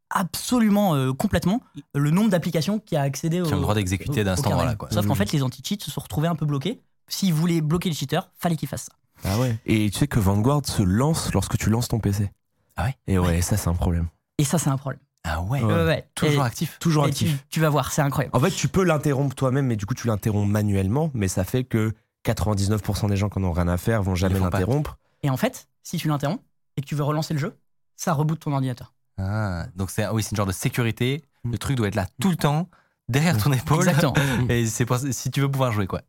absolument 0.10 0.96
euh, 0.96 1.14
complètement 1.14 1.62
le 1.94 2.10
nombre 2.10 2.30
d'applications 2.30 2.80
qui 2.80 2.96
a 2.96 3.02
accédé 3.02 3.42
au, 3.42 3.46
Qui 3.46 3.54
ont 3.54 3.58
le 3.58 3.62
droit 3.62 3.76
d'exécuter 3.76 4.24
d'un 4.24 4.36
endroit-là, 4.36 4.76
quoi. 4.76 4.90
Sauf 4.92 5.06
qu'en 5.06 5.14
Mhm. 5.14 5.18
fait, 5.20 5.32
les 5.34 5.44
anti-cheats 5.44 5.84
se 5.86 5.92
sont 5.92 6.02
retrouvés 6.02 6.28
un 6.28 6.36
peu 6.36 6.46
bloqués. 6.46 6.82
S'ils 7.08 7.34
voulaient 7.34 7.62
bloquer 7.62 7.90
les 7.90 7.96
cheaters, 7.96 8.30
fallait 8.38 8.56
qu'ils 8.56 8.68
fassent 8.70 8.86
ça. 8.86 8.94
Ah 9.24 9.38
ouais. 9.40 9.58
Et 9.66 9.90
tu 9.92 10.00
sais 10.00 10.08
que 10.08 10.20
Vanguard 10.20 10.62
se 10.66 10.82
lance 10.82 11.34
lorsque 11.34 11.58
tu 11.58 11.70
lances 11.70 11.88
ton 11.88 12.00
PC. 12.00 12.32
Ah 12.78 12.86
ouais 12.86 12.96
Et 13.08 13.18
ouais, 13.20 13.42
ça 13.42 13.58
c'est 13.58 13.70
un 13.70 13.74
problème. 13.74 14.08
Et 14.38 14.44
ça, 14.44 14.58
c'est 14.58 14.70
un 14.70 14.78
problème. 14.78 15.00
Ah 15.24 15.42
ouais, 15.44 15.62
Ouais. 15.62 15.74
Ouais, 15.74 15.86
ouais. 15.86 16.10
Toujours 16.16 16.44
Et- 16.44 16.48
actif. 16.48 16.80
Toujours 16.80 17.04
tu, 17.04 17.10
actif. 17.10 17.46
tu 17.50 17.60
vas 17.60 17.70
voir, 17.70 17.92
c'est 17.92 18.02
incroyable. 18.02 18.36
En 18.36 18.40
fait, 18.40 18.50
tu 18.50 18.68
peux 18.68 18.84
l'interrompre 18.84 19.36
toi-même, 19.36 19.68
mais 19.68 19.76
du 19.76 19.86
coup, 19.86 19.94
tu 19.94 20.08
l'interromps 20.08 20.50
manuellement. 20.50 21.12
Mais 21.14 21.28
ça 21.28 21.44
fait 21.44 21.64
que 21.64 21.94
99% 22.26 23.08
des 23.10 23.16
gens 23.18 23.30
qui 23.30 23.38
en 23.40 23.44
ont 23.44 23.52
rien 23.52 23.68
à 23.68 23.78
faire 23.78 24.02
vont 24.02 24.16
jamais 24.16 24.40
l'interrompre. 24.40 24.98
Et 25.22 25.30
en 25.30 25.38
fait, 25.38 25.68
si 25.84 25.98
tu 25.98 26.08
l'interromps 26.08 26.42
et 26.78 26.82
que 26.82 26.88
tu 26.88 26.96
veux 26.96 27.04
relancer 27.04 27.34
le 27.36 27.40
jeu, 27.40 27.56
ça 27.96 28.14
reboot 28.14 28.40
ton 28.40 28.52
ordinateur. 28.54 28.94
Ah, 29.20 29.66
donc 29.76 29.92
c'est 29.92 30.08
oui, 30.08 30.24
c'est 30.24 30.32
une 30.32 30.38
genre 30.38 30.48
de 30.48 30.52
sécurité. 30.52 31.24
Le 31.44 31.58
truc 31.60 31.78
doit 31.78 31.88
être 31.88 31.96
là 31.96 32.08
tout 32.20 32.30
le 32.32 32.36
temps, 32.36 32.68
derrière 33.08 33.38
ton 33.38 33.52
épaule. 33.52 33.88
Exactement. 33.88 34.14
Et 34.50 34.66
c'est 34.66 34.86
pour- 34.86 34.98
si 34.98 35.30
tu 35.30 35.42
veux 35.42 35.52
pouvoir 35.52 35.72
jouer, 35.72 35.86
quoi. 35.86 36.02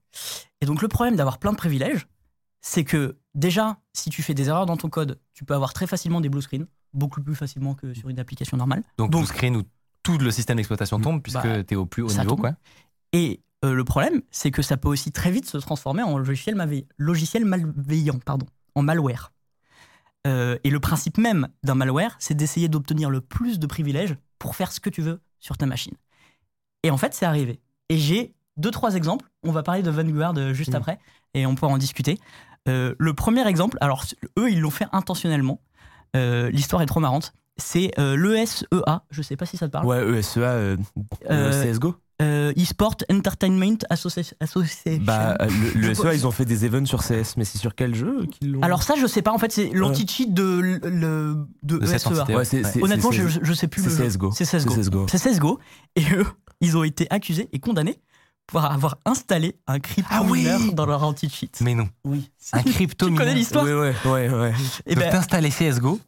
Et 0.62 0.66
donc 0.66 0.80
le 0.80 0.88
problème 0.88 1.16
d'avoir 1.16 1.36
plein 1.38 1.52
de 1.52 1.56
privilèges, 1.58 2.06
c'est 2.62 2.84
que 2.84 3.18
déjà, 3.34 3.76
si 3.92 4.08
tu 4.08 4.22
fais 4.22 4.32
des 4.34 4.48
erreurs 4.48 4.64
dans 4.66 4.76
ton 4.78 4.88
code, 4.88 5.20
tu 5.34 5.44
peux 5.44 5.54
avoir 5.54 5.74
très 5.74 5.86
facilement 5.86 6.20
des 6.22 6.28
blue 6.30 6.40
screens, 6.42 6.66
beaucoup 6.94 7.20
plus 7.20 7.34
facilement 7.34 7.74
que 7.74 7.92
sur 7.92 8.08
une 8.08 8.18
application 8.18 8.56
normale. 8.56 8.82
Donc, 8.96 9.10
Donc- 9.10 9.22
blue 9.22 9.26
screen 9.28 9.56
où 9.56 9.62
tout 10.02 10.16
le 10.18 10.30
système 10.30 10.56
d'exploitation 10.56 10.98
tombe, 11.00 11.22
puisque 11.22 11.42
Bah, 11.42 11.62
tu 11.64 11.74
es 11.74 11.76
au 11.76 11.86
plus 11.86 12.02
haut 12.02 12.08
niveau, 12.08 12.30
tombe. 12.30 12.40
quoi. 12.40 12.54
Et 13.12 13.40
euh, 13.64 13.74
le 13.74 13.84
problème, 13.84 14.22
c'est 14.30 14.50
que 14.50 14.62
ça 14.62 14.76
peut 14.76 14.88
aussi 14.88 15.12
très 15.12 15.30
vite 15.30 15.46
se 15.46 15.58
transformer 15.58 16.02
en 16.02 16.18
logiciel, 16.18 16.54
malveillant, 16.56 16.86
logiciel 16.96 17.44
malveillant, 17.44 18.18
pardon, 18.24 18.46
en 18.74 18.82
malware. 18.82 19.32
Euh, 20.26 20.56
et 20.64 20.70
le 20.70 20.78
principe 20.80 21.18
même 21.18 21.48
d'un 21.64 21.74
malware, 21.74 22.14
c'est 22.20 22.34
d'essayer 22.34 22.68
d'obtenir 22.68 23.10
le 23.10 23.20
plus 23.20 23.58
de 23.58 23.66
privilèges 23.66 24.16
pour 24.38 24.54
faire 24.56 24.70
ce 24.72 24.80
que 24.80 24.90
tu 24.90 25.02
veux 25.02 25.20
sur 25.40 25.56
ta 25.56 25.66
machine. 25.66 25.94
Et 26.84 26.90
en 26.90 26.96
fait, 26.96 27.14
c'est 27.14 27.26
arrivé. 27.26 27.60
Et 27.88 27.98
j'ai 27.98 28.34
deux, 28.56 28.70
trois 28.70 28.94
exemples. 28.94 29.28
On 29.44 29.52
va 29.52 29.62
parler 29.62 29.82
de 29.82 29.90
Vanguard 29.90 30.34
euh, 30.36 30.52
juste 30.52 30.72
Mm. 30.72 30.76
après, 30.76 30.98
et 31.34 31.46
on 31.46 31.54
pourra 31.54 31.72
en 31.72 31.78
discuter. 31.78 32.18
Euh, 32.68 32.94
le 32.98 33.14
premier 33.14 33.46
exemple, 33.48 33.76
alors 33.80 34.04
eux, 34.38 34.50
ils 34.50 34.60
l'ont 34.60 34.70
fait 34.70 34.86
intentionnellement. 34.92 35.60
Euh, 36.16 36.50
L'histoire 36.50 36.82
est 36.82 36.86
trop 36.86 37.00
marrante. 37.00 37.32
C'est 37.58 37.90
euh, 37.98 38.16
l'ESEA, 38.16 39.04
je 39.10 39.20
sais 39.22 39.36
pas 39.36 39.46
si 39.46 39.56
ça 39.56 39.66
te 39.66 39.72
parle. 39.72 39.86
Ouais, 39.86 40.18
ESEA, 40.18 40.40
euh, 40.42 40.76
Euh, 41.30 41.64
CSGO. 41.72 41.94
Euh, 42.20 42.52
eSport 42.56 42.96
Entertainment 43.10 43.78
Associ- 43.90 44.32
Association. 44.40 45.02
Bah, 45.04 45.36
le, 45.40 45.80
le 45.80 45.94
SEA, 45.94 46.02
pense- 46.02 46.14
ils 46.14 46.26
ont 46.26 46.30
fait 46.30 46.44
des 46.44 46.64
events 46.64 46.86
sur 46.86 47.02
CS, 47.02 47.36
mais 47.36 47.44
c'est 47.44 47.58
sur 47.58 47.74
quel 47.74 47.94
jeu 47.94 48.26
qu'ils 48.26 48.52
l'ont 48.52 48.62
Alors 48.62 48.82
ça, 48.84 48.94
je 48.94 49.06
sais 49.06 49.22
pas. 49.22 49.32
En 49.32 49.38
fait, 49.38 49.50
c'est 49.52 49.70
l'anti-cheat 49.70 50.32
de, 50.32 50.42
le, 50.60 50.78
de, 50.78 51.36
De 51.64 51.78
Ouais, 51.78 52.44
c'est- 52.44 52.62
c'est- 52.64 52.82
Honnêtement, 52.82 53.10
je, 53.10 53.22
je 53.42 53.52
sais 53.52 53.66
plus. 53.68 53.82
C'est 53.82 53.90
CSGO. 54.08 54.30
C'est 54.32 54.44
CSGO. 54.44 55.06
C'est 55.08 55.18
CSGO. 55.18 55.58
Et 55.96 56.04
eux, 56.14 56.26
ils 56.60 56.76
ont 56.76 56.84
été 56.84 57.06
accusés 57.10 57.48
et 57.52 57.58
condamnés 57.58 57.98
pour 58.46 58.64
avoir 58.64 58.98
installé 59.06 59.56
un 59.66 59.78
crypto 59.80 60.08
Ah 60.12 60.22
oui 60.24 60.46
dans 60.74 60.86
leur 60.86 61.02
anti-cheat. 61.02 61.60
Mais 61.62 61.74
non. 61.74 61.88
Oui. 62.04 62.30
Un 62.52 62.62
crypto 62.62 63.08
Tu 63.08 63.14
connais 63.14 63.34
l'histoire 63.34 63.64
ouais. 63.64 63.94
Eh 64.86 64.94
Donc 64.94 65.04
ben, 65.04 65.10
t'installais 65.10 65.50
CSGO 65.50 66.00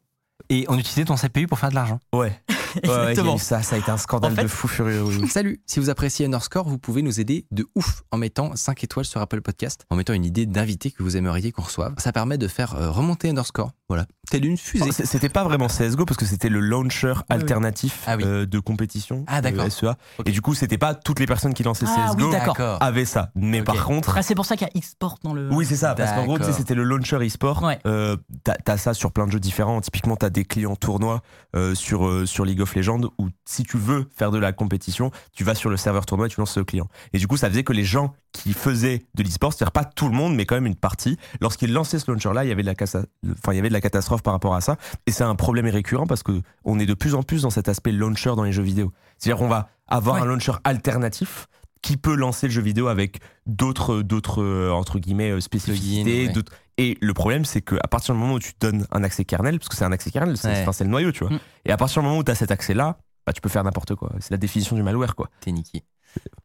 et 0.51 0.67
on 0.69 0.79
utilisait 0.79 1.05
ton 1.07 1.17
CPU 1.17 1.47
pour 1.47 1.59
faire 1.59 1.71
de 1.71 1.75
l'argent. 1.75 2.01
Ouais. 2.13 2.39
Exactement. 2.83 3.39
ça, 3.39 3.63
ça 3.63 3.77
a 3.77 3.79
été 3.79 3.91
un 3.91 3.97
scandale 3.97 4.33
En 4.33 4.35
fait- 4.35 4.43
de 4.43 4.49
fou 4.49 4.67
furieux. 4.67 5.03
oui, 5.05 5.19
oui. 5.23 5.29
Salut, 5.31 5.63
si 5.65 5.79
vous 5.79 5.91
appréciez 5.91 6.27
Underscore, 6.27 6.69
vous 6.69 6.77
pouvez 6.79 7.03
nous 7.03 7.21
aider 7.21 7.47
de 7.53 7.67
ouf 7.77 8.03
en 8.11 8.17
mettant 8.17 8.55
5 8.57 8.83
étoiles 8.83 9.05
sur 9.07 9.21
Apple 9.21 9.41
Podcast, 9.43 9.87
en 9.91 9.97
mettant 9.97 10.13
une 10.13 10.25
idée 10.25 10.45
d'invité 10.45 10.91
que 10.91 11.03
vous 11.05 11.17
aimeriez 11.17 11.53
qu'on 11.53 11.63
reçoive. 11.63 11.95
Ça 11.99 12.13
permet 12.13 12.37
de 12.37 12.49
faire 12.49 12.75
euh, 12.75 12.91
remonter 12.91 13.29
Underscore 13.31 13.71
Voilà. 13.89 14.07
Telle 14.31 14.47
une 14.47 14.57
fusée. 14.57 14.91
C- 14.93 15.05
C'était 15.05 15.29
pas 15.29 15.45
vraiment 15.45 15.67
CSGO 15.67 16.07
parce 16.07 16.17
que 16.17 16.25
c'était 16.25 16.49
le 16.49 16.59
launcher 16.61 17.13
oui. 17.17 17.23
alternatif 17.29 18.03
Ah 18.07 18.17
oui. 18.17 18.23
euh, 18.25 18.47
de 18.47 18.59
compétition. 18.59 19.25
Ah, 19.27 19.43
d'accord. 19.43 19.65
euh, 19.67 19.69
SEA. 19.69 19.95
Et 20.25 20.33
du 20.33 20.41
coup, 20.41 20.55
c'était 20.55 20.79
pas 20.79 20.95
toutes 20.95 21.21
les 21.21 21.27
personnes 21.27 21.53
qui 21.53 21.63
lançaient 21.63 21.85
Ah, 21.87 22.13
oui, 22.13 22.17
CSGO 22.23 22.31
d'accord. 22.33 22.79
avaient 22.83 23.05
ça. 23.05 23.31
Mais 23.35 23.63
par 23.63 23.85
contre, 23.85 24.15
Ah, 24.17 24.23
c'est 24.23 24.35
pour 24.35 24.47
ça 24.47 24.57
qu'il 24.57 24.67
y 24.67 24.79
a 24.79 24.81
Xport 24.81 25.19
dans 25.23 25.35
le. 25.35 25.53
Oui, 25.53 25.67
c'est 25.67 25.77
ça, 25.77 25.95
parce 25.95 26.13
qu'en 26.13 26.25
gros, 26.25 26.37
tu 26.39 26.45
sais, 26.45 26.49
D'accord. 26.49 26.59
c'était 26.59 26.75
le 26.75 26.85
launcher 26.85 27.19
e-sport. 27.27 27.63
Ouais. 27.63 27.79
Euh, 27.87 28.17
t'as, 28.65 28.77
ça 28.79 28.95
sur 28.95 29.13
plein 29.13 29.27
de 29.27 29.33
jeux 29.33 29.41
différents. 29.41 29.81
Typiquement, 29.83 30.17
t'as 30.17 30.31
des 30.31 30.45
clients 30.47 30.77
tournois 30.77 31.21
euh, 31.55 31.75
sur, 31.75 32.07
euh, 32.07 32.25
sur 32.25 32.47
League 32.47 32.63
of 32.63 32.75
Legends 32.75 33.03
où 33.19 33.29
si 33.45 33.65
tu 33.65 33.77
veux 33.77 34.09
faire 34.17 34.31
de 34.31 34.39
la 34.39 34.53
compétition, 34.53 35.11
tu 35.35 35.45
vas 35.45 35.55
sur 35.55 35.69
le 35.69 35.77
serveur 35.77 36.07
tournoi 36.07 36.27
et 36.27 36.31
tu 36.31 36.41
lances 36.41 36.57
le 36.57 36.65
client. 36.65 36.89
Et 37.13 37.19
du 37.19 37.27
coup, 37.27 37.37
ça 37.37 37.51
faisait 37.51 37.65
que 37.65 37.75
les 37.75 37.85
gens 37.85 38.15
qui 38.33 38.55
faisaient 38.55 39.03
de 39.15 39.23
l'e-sport, 39.23 39.53
c'est-à-dire 39.53 39.73
pas 39.73 39.85
tout 39.85 40.09
le 40.09 40.15
monde, 40.15 40.35
mais 40.35 40.47
quand 40.47 40.55
même 40.57 40.67
une 40.67 40.75
partie, 40.75 41.19
lorsqu'ils 41.41 41.73
lançaient 41.73 41.99
ce 41.99 42.11
launcher-là, 42.11 42.45
il 42.45 42.49
y 42.49 42.53
avait 42.53 42.63
de 42.63 42.67
la, 42.67 42.75
cassa- 42.75 43.05
enfin, 43.25 43.53
il 43.53 43.57
y 43.57 43.59
avait 43.59 43.69
de 43.69 43.74
la 43.75 43.81
catastrophe 43.83 44.23
par 44.23 44.33
rapport 44.33 44.55
à 44.55 44.61
ça. 44.63 44.77
Et 45.07 45.11
c'est 45.13 45.25
un 45.25 45.35
problème 45.35 45.67
récurrent 45.67 46.07
parce 46.07 46.23
que 46.23 46.41
on 46.65 46.79
est 46.79 46.87
de 46.87 46.95
plus 46.95 47.15
en 47.15 47.23
plus 47.23 47.43
dans 47.43 47.51
cet 47.51 47.69
aspect 47.69 47.93
launcher 47.93 48.33
dans 48.37 48.45
les 48.45 48.53
jeux 48.53 48.63
vidéo. 48.63 48.93
C'est-à-dire 49.19 49.39
qu'on 49.39 49.49
va 49.49 49.69
avoir 49.87 50.17
Ouais. 50.17 50.23
un 50.23 50.25
launcher 50.25 50.53
alternatif 50.65 51.47
qui 51.83 51.99
peut 51.99 52.15
lancer 52.15 52.47
le 52.47 52.53
jeu 52.53 52.63
vidéo 52.63 52.87
avec 52.89 53.21
d'autres 53.47 54.01
d'autres 54.01 54.43
euh, 54.43 54.71
entre 54.73 54.99
guillemets 54.99 55.31
euh, 55.33 55.41
spécificités 55.41 56.29
ouais. 56.29 56.43
et 56.79 56.97
le 57.03 57.13
problème 57.13 57.45
c'est 57.45 57.61
que 57.61 57.75
à 57.85 57.89
partir 57.89 58.15
du 58.15 58.21
moment 58.21 58.35
où 58.35 58.39
tu 58.39 58.53
donnes 58.59 58.87
un 58.91 59.05
accès 59.05 59.27
kernel 59.27 59.59
parce 59.59 59.69
que 59.69 59.77
c'est 59.77 59.85
un 59.85 59.93
accès 59.93 60.11
kernel 60.11 60.39
c'est 60.39 60.49
Ouais. 60.49 60.63
enfin, 60.63 60.73
c'est 60.73 60.85
le 60.85 60.91
noyau 60.91 61.13
tu 61.13 61.25
vois 61.25 61.35
Mm. 61.35 61.41
et 61.67 61.73
à 61.73 61.77
partir 61.77 62.01
du 62.01 62.09
moment 62.09 62.19
où 62.21 62.25
tu 62.25 62.31
as 62.31 62.35
cet 62.37 62.51
accès 62.51 62.73
là 62.73 62.97
bah, 63.27 63.35
tu 63.35 63.43
peux 63.43 63.51
faire 63.51 63.63
n'importe 63.65 63.95
quoi 63.97 64.11
c'est 64.21 64.31
la 64.31 64.39
définition 64.39 64.77
du 64.77 64.83
malware 64.83 65.15
quoi 65.15 65.29
T'es 65.41 65.53
niqué. 65.53 65.83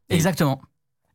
Exactement. 0.09 0.61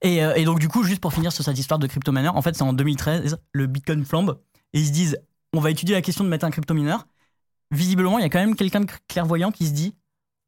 Et, 0.02 0.22
euh, 0.24 0.34
et 0.34 0.44
donc, 0.44 0.58
du 0.58 0.68
coup, 0.68 0.82
juste 0.84 1.00
pour 1.00 1.12
finir 1.12 1.32
sur 1.32 1.44
cette 1.44 1.58
histoire 1.58 1.78
de 1.78 1.86
crypto-mineur, 1.86 2.36
en 2.36 2.42
fait, 2.42 2.54
c'est 2.54 2.62
en 2.62 2.72
2013, 2.74 3.38
le 3.52 3.66
Bitcoin 3.66 4.04
flambe 4.04 4.38
et 4.74 4.80
ils 4.80 4.86
se 4.86 4.92
disent 4.92 5.18
on 5.54 5.60
va 5.60 5.70
étudier 5.70 5.94
la 5.94 6.02
question 6.02 6.24
de 6.24 6.28
mettre 6.28 6.44
un 6.44 6.50
crypto-mineur. 6.50 7.06
Visiblement, 7.70 8.18
il 8.18 8.22
y 8.22 8.24
a 8.24 8.28
quand 8.28 8.40
même 8.40 8.56
quelqu'un 8.56 8.80
de 8.80 8.90
clairvoyant 9.08 9.50
qui 9.50 9.66
se 9.66 9.72
dit 9.72 9.94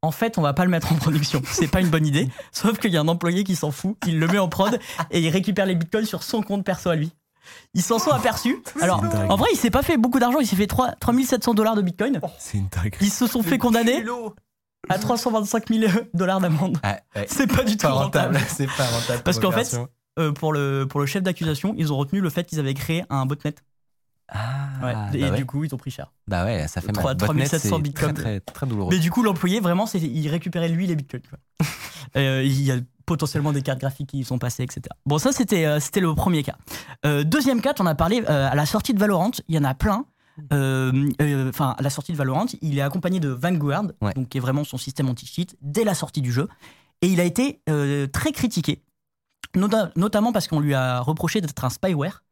en 0.03 0.11
fait, 0.11 0.37
on 0.37 0.41
va 0.41 0.53
pas 0.53 0.63
le 0.63 0.69
mettre 0.69 0.91
en 0.91 0.95
production. 0.95 1.41
C'est 1.51 1.67
pas 1.67 1.81
une 1.81 1.89
bonne 1.89 2.05
idée. 2.05 2.29
Sauf 2.51 2.77
qu'il 2.77 2.91
y 2.91 2.97
a 2.97 3.01
un 3.01 3.07
employé 3.07 3.43
qui 3.43 3.55
s'en 3.55 3.71
fout, 3.71 3.97
il 4.05 4.19
le 4.19 4.27
met 4.27 4.37
en 4.37 4.47
prod 4.47 4.79
et 5.09 5.19
il 5.19 5.29
récupère 5.29 5.65
les 5.65 5.75
bitcoins 5.75 6.05
sur 6.05 6.21
son 6.23 6.43
compte 6.43 6.63
perso 6.63 6.89
à 6.89 6.95
lui. 6.95 7.11
Ils 7.73 7.81
s'en 7.81 7.97
sont 7.97 8.11
aperçus. 8.11 8.61
Alors, 8.81 9.03
en 9.29 9.35
vrai, 9.35 9.49
il 9.53 9.57
s'est 9.57 9.71
pas 9.71 9.81
fait 9.81 9.97
beaucoup 9.97 10.19
d'argent, 10.19 10.39
il 10.39 10.47
s'est 10.47 10.55
fait 10.55 10.67
3 10.67 10.91
3700 10.99 11.53
dollars 11.53 11.75
de 11.75 11.81
bitcoin. 11.81 12.21
c'est 12.37 12.57
une 12.57 12.67
dingue 12.67 12.95
Ils 13.01 13.09
se 13.09 13.25
sont 13.25 13.41
fait 13.41 13.57
condamner 13.57 14.03
à 14.89 14.99
325 14.99 15.67
000 15.67 15.91
dollars 16.13 16.39
d'amende. 16.39 16.77
Ah, 16.83 16.99
ouais. 17.15 17.25
C'est 17.29 17.47
pas 17.47 17.63
du 17.63 17.75
tout 17.75 17.87
rentable. 17.87 18.35
rentable. 18.35 18.51
C'est 18.55 18.67
pas 18.67 18.85
rentable. 18.85 19.23
Parce 19.23 19.39
qu'en 19.39 19.51
fait. 19.51 19.77
Euh, 20.19 20.31
pour, 20.31 20.51
le, 20.51 20.87
pour 20.89 20.99
le 20.99 21.05
chef 21.05 21.21
d'accusation, 21.21 21.75
ils 21.77 21.93
ont 21.93 21.97
retenu 21.97 22.21
le 22.21 22.31
fait 22.31 22.43
qu'ils 22.43 22.59
avaient 22.59 22.73
créé 22.73 23.03
un 23.11 23.27
botnet. 23.27 23.53
Ah, 24.29 24.67
Ouais. 24.83 24.93
bah 24.93 25.07
et 25.13 25.23
ouais. 25.31 25.37
du 25.37 25.45
coup, 25.45 25.63
ils 25.63 25.73
ont 25.73 25.77
pris 25.77 25.91
cher. 25.91 26.11
Bah 26.27 26.43
ouais, 26.45 26.67
ça 26.67 26.81
fait 26.81 26.91
Trois- 26.91 27.11
mal. 27.13 27.17
Botnet, 27.17 27.45
3700 27.45 27.75
c'est 27.77 27.81
bitcoins. 27.81 28.13
Très, 28.13 28.23
très, 28.23 28.39
très 28.53 28.67
douloureux. 28.67 28.89
Mais 28.91 28.99
du 28.99 29.09
coup, 29.09 29.23
l'employé, 29.23 29.59
vraiment, 29.61 29.85
il 29.93 30.27
récupérait 30.27 30.69
lui 30.69 30.87
les 30.87 30.95
bitcoins. 30.95 31.21
Euh, 32.15 32.41
il 32.41 32.61
y 32.63 32.71
a 32.71 32.77
potentiellement 33.05 33.51
des 33.51 33.61
cartes 33.61 33.79
graphiques 33.79 34.07
qui 34.11 34.19
y 34.19 34.23
sont 34.23 34.39
passées, 34.39 34.63
etc. 34.63 34.81
Bon, 35.05 35.17
ça, 35.17 35.33
c'était, 35.33 35.65
euh, 35.65 35.81
c'était 35.81 35.99
le 35.99 36.15
premier 36.15 36.41
cas. 36.41 36.55
Euh, 37.05 37.25
deuxième 37.25 37.59
cas, 37.59 37.73
on 37.79 37.85
a 37.85 37.95
parlé 37.95 38.25
à 38.25 38.55
la 38.55 38.65
sortie 38.65 38.93
de 38.93 38.99
Valorant. 38.99 39.31
Il 39.49 39.55
y 39.55 39.59
en 39.59 39.65
a 39.65 39.73
plein. 39.75 40.05
Enfin, 40.51 41.75
à 41.77 41.81
la 41.81 41.89
sortie 41.89 42.13
de 42.13 42.17
Valorant, 42.17 42.45
il 42.61 42.77
est 42.77 42.81
accompagné 42.81 43.19
de 43.19 43.27
Vanguard, 43.29 43.83
Ouais. 44.01 44.13
donc 44.13 44.29
qui 44.29 44.37
est 44.37 44.41
vraiment 44.41 44.63
son 44.63 44.77
système 44.77 45.09
anti-cheat, 45.09 45.57
dès 45.61 45.83
la 45.83 45.93
sortie 45.93 46.21
du 46.21 46.31
jeu. 46.31 46.47
Et 47.01 47.07
il 47.07 47.19
a 47.19 47.23
été 47.25 47.61
très 48.13 48.31
critiqué, 48.31 48.83
nota- 49.55 49.91
notamment 49.97 50.31
parce 50.31 50.47
qu'on 50.47 50.59
lui 50.61 50.73
a 50.73 50.99
reproché 51.01 51.41
d'être 51.41 51.63
un 51.65 51.69
spyware, 51.69 52.23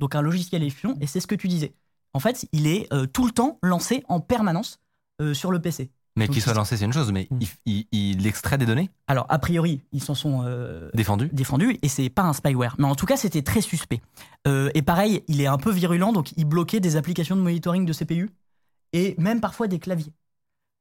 donc 0.00 0.14
un 0.16 0.22
logiciel 0.22 0.62
espion, 0.64 0.96
et 1.00 1.06
c'est 1.06 1.20
ce 1.20 1.26
que 1.28 1.36
tu 1.36 1.46
disais. 1.46 1.72
En 2.14 2.18
fait, 2.18 2.46
il 2.52 2.66
est 2.66 2.92
euh, 2.92 3.06
tout 3.06 3.24
le 3.24 3.30
temps 3.30 3.58
lancé 3.62 4.02
en 4.08 4.18
permanence 4.18 4.80
euh, 5.22 5.32
sur 5.34 5.52
le 5.52 5.60
PC. 5.60 5.90
Mais 6.16 6.26
qu'il 6.26 6.42
soit 6.42 6.54
lancé, 6.54 6.76
c'est 6.76 6.84
une 6.84 6.92
chose, 6.92 7.12
mais 7.12 7.28
Mm. 7.30 7.38
il, 7.66 7.86
il, 7.92 8.16
il 8.16 8.26
extrait 8.26 8.58
des 8.58 8.66
données? 8.66 8.90
Alors, 9.06 9.26
a 9.28 9.38
priori, 9.38 9.80
ils 9.92 10.02
s'en 10.02 10.16
sont 10.16 10.42
euh, 10.44 10.90
défendues 10.92 11.30
défendus 11.32 11.78
et 11.82 11.88
c'est 11.88 12.08
pas 12.10 12.22
un 12.22 12.32
spyware. 12.32 12.74
Mais 12.78 12.86
en 12.86 12.96
tout 12.96 13.06
cas, 13.06 13.16
c'était 13.16 13.42
très 13.42 13.60
suspect. 13.60 14.00
Euh, 14.48 14.70
et 14.74 14.82
pareil, 14.82 15.22
il 15.28 15.40
est 15.40 15.46
un 15.46 15.56
peu 15.56 15.70
virulent, 15.70 16.12
donc 16.12 16.32
il 16.36 16.46
bloquait 16.46 16.80
des 16.80 16.96
applications 16.96 17.36
de 17.36 17.42
monitoring 17.42 17.86
de 17.86 17.92
CPU 17.92 18.30
et 18.92 19.14
même 19.18 19.40
parfois 19.40 19.68
des 19.68 19.78
claviers. 19.78 20.12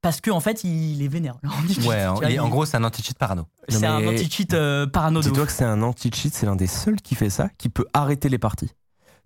Parce 0.02 0.20
qu'en 0.22 0.38
en 0.38 0.40
fait, 0.40 0.64
il 0.64 1.02
est 1.04 1.08
vénère. 1.10 1.38
Ouais, 1.86 2.06
en, 2.08 2.22
il- 2.22 2.40
en 2.40 2.50
gros, 2.50 2.66
c'est 2.66 2.78
un 2.78 2.84
anti-cheat 2.86 3.18
parano. 3.18 3.46
c'est 3.68 3.86
un 3.86 4.08
anti-cheat 4.08 4.54
euh, 4.56 4.88
parano 4.88 5.20
de 5.22 5.28
dis-toi 5.28 5.46
que 5.46 5.52
c'est 5.52 5.66
un 5.66 5.82
anti-cheat 5.84 6.34
c'est 6.34 6.46
l'un 6.46 6.56
des 6.56 6.68
seuls 6.68 7.02
qui 7.02 7.16
fait 7.16 7.30
ça 7.30 7.50
qui 7.58 7.70
peut 7.70 7.86
arrêter 7.94 8.30
les 8.30 8.40
parties 8.40 8.72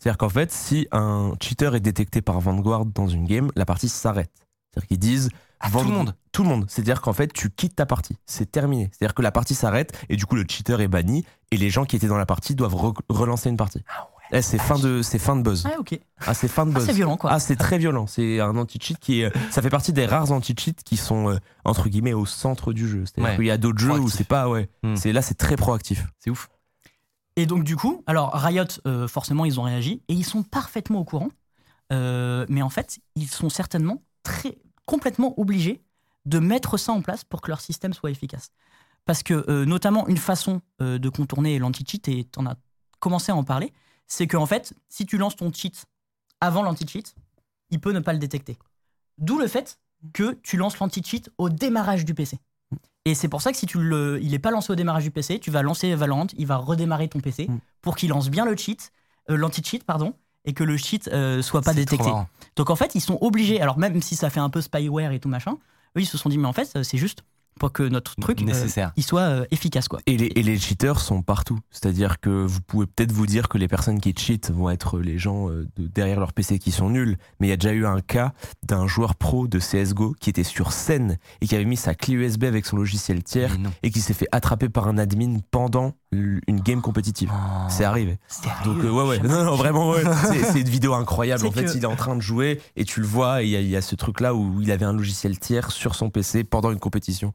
c'est-à-dire 0.04 0.18
qu'en 0.18 0.30
fait 0.30 0.52
si 0.52 0.88
un 0.92 1.34
cheater 1.42 1.76
est 1.76 1.80
détecté 1.80 2.22
par 2.22 2.40
Vanguard 2.42 2.86
dans 2.86 3.08
une 3.08 3.26
game 3.26 3.50
la 3.56 3.66
partie 3.66 3.88
s'arrête 3.90 4.32
c'est-à-dire 4.72 4.88
qu'ils 4.88 5.00
disent 5.00 5.30
Ah, 5.60 5.70
tout 5.72 5.80
le 5.80 5.84
monde 5.92 6.16
Tout 6.32 6.44
le 6.44 6.50
monde. 6.50 6.66
C'est-à-dire 6.68 7.00
qu'en 7.02 7.14
fait, 7.14 7.32
tu 7.32 7.52
quittes 7.52 7.76
ta 7.76 7.86
partie. 7.86 8.18
C'est 8.26 8.52
terminé. 8.52 8.90
C'est-à-dire 8.92 9.14
que 9.14 9.22
la 9.22 9.32
partie 9.32 9.54
s'arrête 9.54 9.92
et 10.10 10.16
du 10.16 10.26
coup, 10.26 10.36
le 10.36 10.46
cheater 10.50 10.82
est 10.82 10.88
banni 10.88 11.24
et 11.52 11.58
les 11.58 11.70
gens 11.70 11.86
qui 11.86 11.96
étaient 11.96 12.08
dans 12.08 12.18
la 12.18 12.26
partie 12.26 12.56
doivent 12.56 12.74
re- 12.74 12.98
relancer 13.08 13.50
une 13.50 13.56
partie. 13.58 13.84
Eh, 14.32 14.42
c'est 14.42 14.58
fin 14.58 14.80
de, 14.80 15.04
c'est 15.04 15.20
fin 15.20 15.36
de 15.36 15.44
buzz. 15.44 15.64
Ouais, 15.68 15.78
ok. 15.78 16.00
Ah, 16.26 16.34
c'est 16.34 16.48
fin 16.48 16.66
de 16.66 16.72
Ah, 16.72 16.80
buzz. 16.80 16.86
c'est 16.88 16.94
violent, 16.94 17.18
quoi. 17.18 17.30
Ah, 17.32 17.40
c'est 17.40 17.56
très 17.56 17.78
violent. 17.78 18.08
C'est 18.08 18.40
un 18.40 18.58
anti-cheat 18.58 18.98
qui 18.98 19.22
est, 19.22 19.32
ça 19.52 19.62
fait 19.62 19.70
partie 19.70 19.94
des 19.94 20.08
rares 20.08 20.32
anti-cheats 20.32 20.82
qui 20.84 20.98
sont, 20.98 21.30
euh, 21.30 21.38
entre 21.66 21.88
guillemets, 21.88 22.14
au 22.14 22.26
centre 22.26 22.74
du 22.74 22.88
jeu. 22.88 23.04
C'est-à-dire 23.06 23.30
Ouais. 23.30 23.36
qu'il 23.38 23.46
y 23.46 23.52
a 23.52 23.58
d'autres 23.60 23.78
jeux 23.80 24.00
où 24.00 24.10
c'est 24.10 24.24
pas, 24.28 24.50
ouais. 24.50 24.70
Hmm. 24.82 24.96
C'est, 24.96 25.14
là, 25.14 25.22
c'est 25.22 25.36
très 25.38 25.56
proactif. 25.56 26.08
C'est 26.18 26.32
ouf. 26.32 26.50
Et 27.36 27.46
donc, 27.46 27.64
du 27.64 27.76
coup, 27.76 28.04
alors 28.06 28.32
Riot, 28.34 28.66
euh, 28.86 29.08
forcément, 29.08 29.46
ils 29.46 29.60
ont 29.60 29.64
réagi 29.64 30.04
et 30.08 30.14
ils 30.14 30.26
sont 30.26 30.44
parfaitement 30.44 31.00
au 31.00 31.04
courant. 31.04 31.30
Euh, 31.92 32.46
mais 32.50 32.62
en 32.62 32.70
fait, 32.70 33.00
ils 33.16 33.28
sont 33.28 33.50
certainement 33.50 34.04
très, 34.24 34.58
complètement 34.86 35.40
obligés 35.40 35.84
de 36.26 36.40
mettre 36.40 36.78
ça 36.78 36.92
en 36.92 37.02
place 37.02 37.24
pour 37.24 37.42
que 37.42 37.52
leur 37.52 37.62
système 37.62 37.94
soit 37.94 38.12
efficace. 38.12 38.50
Parce 39.06 39.24
que, 39.24 39.46
euh, 39.50 39.66
notamment, 39.66 40.08
une 40.08 40.18
façon 40.18 40.62
de 40.80 41.10
contourner 41.10 41.60
l'anti-cheat, 41.60 42.08
et 42.08 42.30
tu 42.32 42.40
en 42.40 42.46
as 42.46 42.56
commencé 43.00 43.32
à 43.32 43.36
en 43.36 43.44
parler, 43.44 43.74
c'est 44.08 44.28
qu'en 44.28 44.46
fait, 44.46 44.74
si 44.90 45.06
tu 45.06 45.18
lances 45.18 45.36
ton 45.36 45.52
cheat 45.52 45.86
avant 46.40 46.62
l'anti-cheat, 46.62 47.16
il 47.70 47.80
peut 47.80 47.92
ne 47.92 48.00
pas 48.00 48.14
le 48.14 48.20
détecter. 48.20 48.58
D'où 49.18 49.40
le 49.40 49.48
fait 49.48 49.80
que 50.14 50.34
tu 50.44 50.58
lances 50.58 50.80
l'anti-cheat 50.80 51.32
au 51.38 51.50
démarrage 51.50 52.06
du 52.06 52.14
PC. 52.14 52.40
Et 53.06 53.16
c'est 53.16 53.28
pour 53.28 53.42
ça 53.42 53.52
que 53.52 53.58
si 53.58 53.66
tu 53.66 53.80
le, 53.80 54.20
il 54.22 54.32
n'est 54.32 54.40
pas 54.40 54.52
lancé 54.52 54.72
au 54.72 54.76
démarrage 54.76 55.04
du 55.04 55.12
PC, 55.12 55.40
tu 55.40 55.52
vas 55.52 55.62
lancer 55.62 55.94
Valorant, 55.94 56.28
il 56.38 56.48
va 56.48 56.56
redémarrer 56.58 57.10
ton 57.10 57.20
PC 57.20 57.48
Mm. 57.50 57.58
pour 57.82 57.96
qu'il 57.98 58.10
lance 58.10 58.30
bien 58.30 58.46
le 58.46 58.56
cheat, 58.56 58.94
euh, 59.30 59.36
l'anti-cheat, 59.36 59.84
pardon, 59.84 60.14
et 60.46 60.54
que 60.54 60.64
le 60.64 60.78
cheat 60.78 61.10
euh, 61.10 61.42
soit 61.42 61.62
pas 61.62 61.74
détecté. 61.74 62.10
Donc 62.56 62.70
en 62.70 62.76
fait, 62.76 62.96
ils 62.96 63.02
sont 63.02 63.18
obligés, 63.22 63.60
alors 63.62 63.78
même 63.78 64.02
si 64.02 64.16
ça 64.16 64.30
fait 64.30 64.40
un 64.40 64.50
peu 64.50 64.62
spyware 64.62 65.12
et 65.12 65.20
tout 65.20 65.30
machin, 65.30 65.58
eux 65.98 66.02
ils 66.02 66.06
se 66.06 66.18
sont 66.18 66.30
dit, 66.30 66.38
mais 66.38 66.48
en 66.48 66.54
fait, 66.54 66.82
c'est 66.84 66.98
juste 66.98 67.24
pour 67.60 67.72
que 67.72 67.84
notre 67.84 68.16
truc 68.16 68.42
euh, 68.42 68.46
Nécessaire. 68.46 68.92
il 68.98 69.04
soit 69.04 69.22
euh, 69.22 69.46
efficace 69.52 69.88
quoi. 69.88 70.00
Et 70.06 70.18
les, 70.18 70.32
et 70.36 70.44
les 70.44 70.58
cheaters 70.58 71.00
sont 71.00 71.22
partout. 71.22 71.60
C'est-à-dire 71.72 72.20
que 72.20 72.30
vous 72.30 72.62
pouvez 72.62 72.86
peut-être 72.86 73.12
vous 73.12 73.26
dire 73.26 73.48
que 73.50 73.58
les 73.58 73.68
personnes 73.68 74.00
qui 74.00 74.14
cheatent 74.18 74.52
vont 74.52 74.70
être 74.70 75.00
les 75.00 75.18
gens 75.18 75.50
euh, 75.50 75.68
de 75.78 75.88
derrière 75.88 76.20
leur 76.20 76.34
PC 76.34 76.60
qui 76.60 76.72
sont 76.72 76.90
nuls. 76.90 77.18
Mais 77.40 77.48
il 77.48 77.50
y 77.50 77.54
a 77.54 77.58
déjà 77.58 77.74
eu 77.74 77.86
un 77.86 78.02
cas 78.02 78.34
d'un 78.68 78.88
joueur 78.88 79.16
pro 79.16 79.48
de 79.48 79.60
CSGO 79.60 80.16
qui 80.20 80.30
était 80.30 80.44
sur 80.44 80.72
scène 80.72 81.18
et 81.42 81.48
qui 81.48 81.56
avait 81.56 81.66
mis 81.66 81.78
sa 81.78 81.96
clé 81.96 82.16
USB 82.16 82.44
avec 82.46 82.66
son 82.66 82.78
logiciel 82.78 83.24
tiers 83.24 83.56
et 83.84 83.92
qui 83.92 84.02
s'est 84.02 84.14
fait 84.14 84.28
attraper 84.32 84.70
par 84.70 84.88
un 84.88 84.98
admin 84.98 85.40
pendant 85.52 85.94
une 86.12 86.60
game 86.62 86.82
compétitive. 86.82 87.32
Oh. 87.34 87.66
C'est 87.70 87.84
arrivé. 87.86 88.20
Donc 88.66 88.84
euh, 88.84 88.90
ouais 88.92 89.04
ouais, 89.08 89.20
non, 89.28 89.44
non 89.46 89.56
vraiment 89.56 89.90
ouais. 89.90 90.04
c'est, 90.28 90.44
c'est 90.44 90.62
une 90.62 90.70
vidéo 90.70 90.94
incroyable. 90.94 91.42
C'est 91.42 91.48
En 91.48 91.52
fait, 91.52 91.66
que- 91.66 91.76
il 91.76 91.82
est 91.84 91.88
en 91.88 91.96
train 91.96 92.16
de 92.16 92.22
jouer 92.22 92.62
et 92.76 92.86
tu 92.86 93.00
le 93.00 93.08
vois. 93.08 93.42
et 93.42 93.48
Il 93.48 93.62
y, 93.62 93.70
y 93.70 93.76
a 93.76 93.82
ce 93.82 93.96
truc 93.96 94.20
là 94.22 94.36
où 94.36 94.62
il 94.62 94.72
avait 94.72 94.86
un 94.86 94.94
logiciel 94.94 95.40
tiers 95.40 95.72
sur 95.72 95.96
son 95.96 96.10
PC 96.12 96.44
pendant 96.44 96.72
une 96.72 96.80
compétition. 96.80 97.34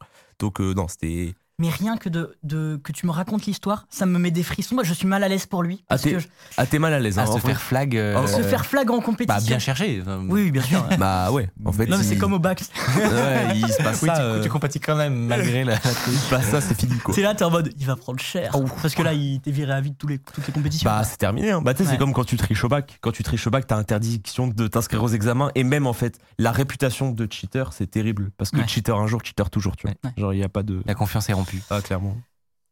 Euh, 0.59 0.73
non, 0.73 0.87
c'était. 0.87 1.35
Mais 1.59 1.69
rien 1.69 1.97
que 1.97 2.09
de, 2.09 2.35
de 2.43 2.79
que 2.83 2.91
tu 2.91 3.05
me 3.05 3.11
racontes 3.11 3.45
l'histoire, 3.45 3.85
ça 3.89 4.05
me 4.05 4.17
met 4.17 4.31
des 4.31 4.43
frissons. 4.43 4.75
Moi, 4.75 4.83
je 4.83 4.93
suis 4.93 5.05
mal 5.07 5.23
à 5.23 5.27
l'aise 5.27 5.45
pour 5.45 5.61
lui. 5.61 5.81
Ah, 5.83 5.85
Parce 5.89 6.01
t'es- 6.03 6.11
que 6.13 6.19
je- 6.19 6.27
Ah 6.57 6.65
t'es 6.65 6.79
mal 6.79 6.93
à 6.93 6.99
l'aise. 6.99 7.19
À 7.19 7.23
hein, 7.23 7.25
se 7.27 7.31
vrai. 7.33 7.41
faire 7.41 7.61
flag. 7.61 7.97
euh, 7.97 8.25
se 8.27 8.41
faire 8.43 8.65
flag 8.65 8.89
en 8.89 9.01
compétition. 9.01 9.35
Bah, 9.39 9.45
bien 9.45 9.59
cherché. 9.59 9.99
Enfin, 10.01 10.21
Oui, 10.27 10.43
oui, 10.43 10.51
bien 10.51 10.61
sûr. 10.63 10.83
Bah 10.97 11.31
ouais. 11.31 11.49
En 11.65 11.71
fait, 11.71 11.85
non, 11.85 11.97
mais 11.97 12.03
c'est 12.03 12.17
comme 12.17 12.33
au 12.33 12.39
bac. 12.39 12.61
Ouais, 12.97 13.55
il 13.55 13.67
se 13.67 13.83
passe 13.83 14.01
Oui, 14.01 14.07
ça. 14.09 14.15
tu, 14.15 14.21
euh, 14.21 14.41
tu 14.43 14.49
compatis 14.49 14.79
quand 14.79 14.95
même 14.95 15.13
malgré 15.27 15.63
la. 15.63 15.75
il 16.07 16.17
se 16.17 16.29
passe 16.29 16.45
ça, 16.49 16.61
c'est 16.61 16.79
fini 16.79 16.97
quoi. 16.99 17.13
C'est 17.13 17.21
là, 17.21 17.35
t'es 17.35 17.43
en 17.43 17.51
mode, 17.51 17.71
il 17.77 17.85
va 17.85 17.95
prendre 17.95 18.19
cher. 18.19 18.55
Parce 18.81 18.95
que 18.95 19.01
là, 19.03 19.13
il 19.13 19.39
t'est 19.41 19.51
viré 19.51 19.73
à 19.73 19.81
vie 19.81 19.91
de 19.91 19.95
tous 19.97 20.07
les, 20.07 20.19
toutes 20.19 20.47
les 20.47 20.53
compétitions. 20.53 20.89
Bah 20.89 21.03
c'est 21.03 21.17
terminé. 21.17 21.51
Hein. 21.51 21.61
Bah 21.61 21.73
tu 21.73 21.79
sais, 21.79 21.83
Ouais. 21.83 21.89
c'est 21.91 21.97
comme 21.97 22.13
quand 22.13 22.23
tu 22.25 22.37
triches 22.37 22.63
au 22.63 22.69
bac. 22.69 22.97
Quand 23.01 23.11
tu 23.11 23.23
triches 23.23 23.45
au 23.47 23.49
bac, 23.49 23.67
t'as 23.67 23.75
interdiction 23.75 24.47
de 24.47 24.67
t'inscrire 24.67 25.03
aux 25.03 25.09
examens 25.09 25.51
et 25.55 25.63
même 25.63 25.87
en 25.87 25.93
fait, 25.93 26.19
la 26.37 26.51
réputation 26.51 27.11
de 27.11 27.27
cheater, 27.29 27.73
c'est 27.73 27.87
terrible 27.91 28.31
parce 28.37 28.51
que 28.51 28.57
Ouais. 28.57 28.67
cheater 28.67 28.95
un 28.97 29.07
jour, 29.07 29.21
cheater 29.23 29.49
toujours. 29.49 29.75
Tu 29.75 29.87
vois. 29.87 29.95
Ouais. 30.05 30.11
Genre 30.17 30.33
il 30.33 30.39
y 30.39 30.43
a 30.43 30.49
pas 30.49 30.63
de. 30.63 30.81
La 30.85 30.95
confiance 30.95 31.29
est 31.29 31.33
rompue. 31.33 31.48
Ah 31.69 31.81
clairement. 31.81 32.17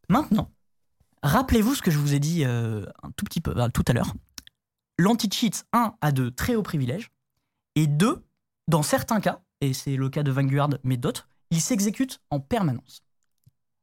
Maintenant, 0.09 0.49
rappelez-vous 1.23 1.75
ce 1.75 1.81
que 1.81 1.91
je 1.91 1.97
vous 1.97 2.13
ai 2.13 2.19
dit 2.19 2.43
euh, 2.45 2.85
un 3.03 3.11
tout 3.11 3.25
petit 3.25 3.41
peu 3.41 3.53
euh, 3.55 3.69
tout 3.69 3.83
à 3.87 3.93
l'heure. 3.93 4.13
L'anti-cheat, 4.97 5.65
un, 5.73 5.95
a 6.01 6.11
de 6.11 6.29
très 6.29 6.55
hauts 6.55 6.63
privilèges, 6.63 7.11
et 7.75 7.87
deux, 7.87 8.23
dans 8.67 8.83
certains 8.83 9.19
cas, 9.19 9.41
et 9.61 9.73
c'est 9.73 9.95
le 9.95 10.09
cas 10.09 10.23
de 10.23 10.31
Vanguard, 10.31 10.69
mais 10.83 10.97
d'autres, 10.97 11.27
il 11.51 11.61
s'exécute 11.61 12.19
en 12.31 12.39
permanence. 12.39 13.03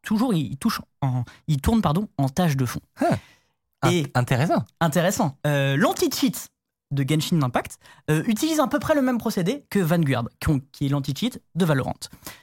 Toujours, 0.03 0.35
il, 0.35 0.57
touche 0.59 0.81
en, 1.01 1.25
il 1.47 1.61
tourne 1.61 1.81
pardon, 1.83 2.09
en 2.19 2.29
tâche 2.29 2.57
de 2.57 2.67
fond. 2.67 2.81
Ah. 3.01 3.91
Et 3.91 4.11
Intéressant. 4.15 4.65
intéressant, 4.81 5.39
euh, 5.47 5.77
l'anti-cheat 5.77 6.49
de 6.95 7.05
Genshin 7.07 7.43
Impact 7.43 7.79
euh, 8.11 8.23
utilise 8.27 8.61
à 8.61 8.67
peu 8.67 8.79
près 8.79 8.95
le 8.95 9.03
même 9.03 9.19
procédé 9.19 9.65
que 9.71 9.79
Vanguard, 9.79 10.25
qui, 10.73 10.87
est 10.87 10.89
l'anti-cheat 10.89 11.43
de 11.55 11.65
Valorant. 11.65 11.95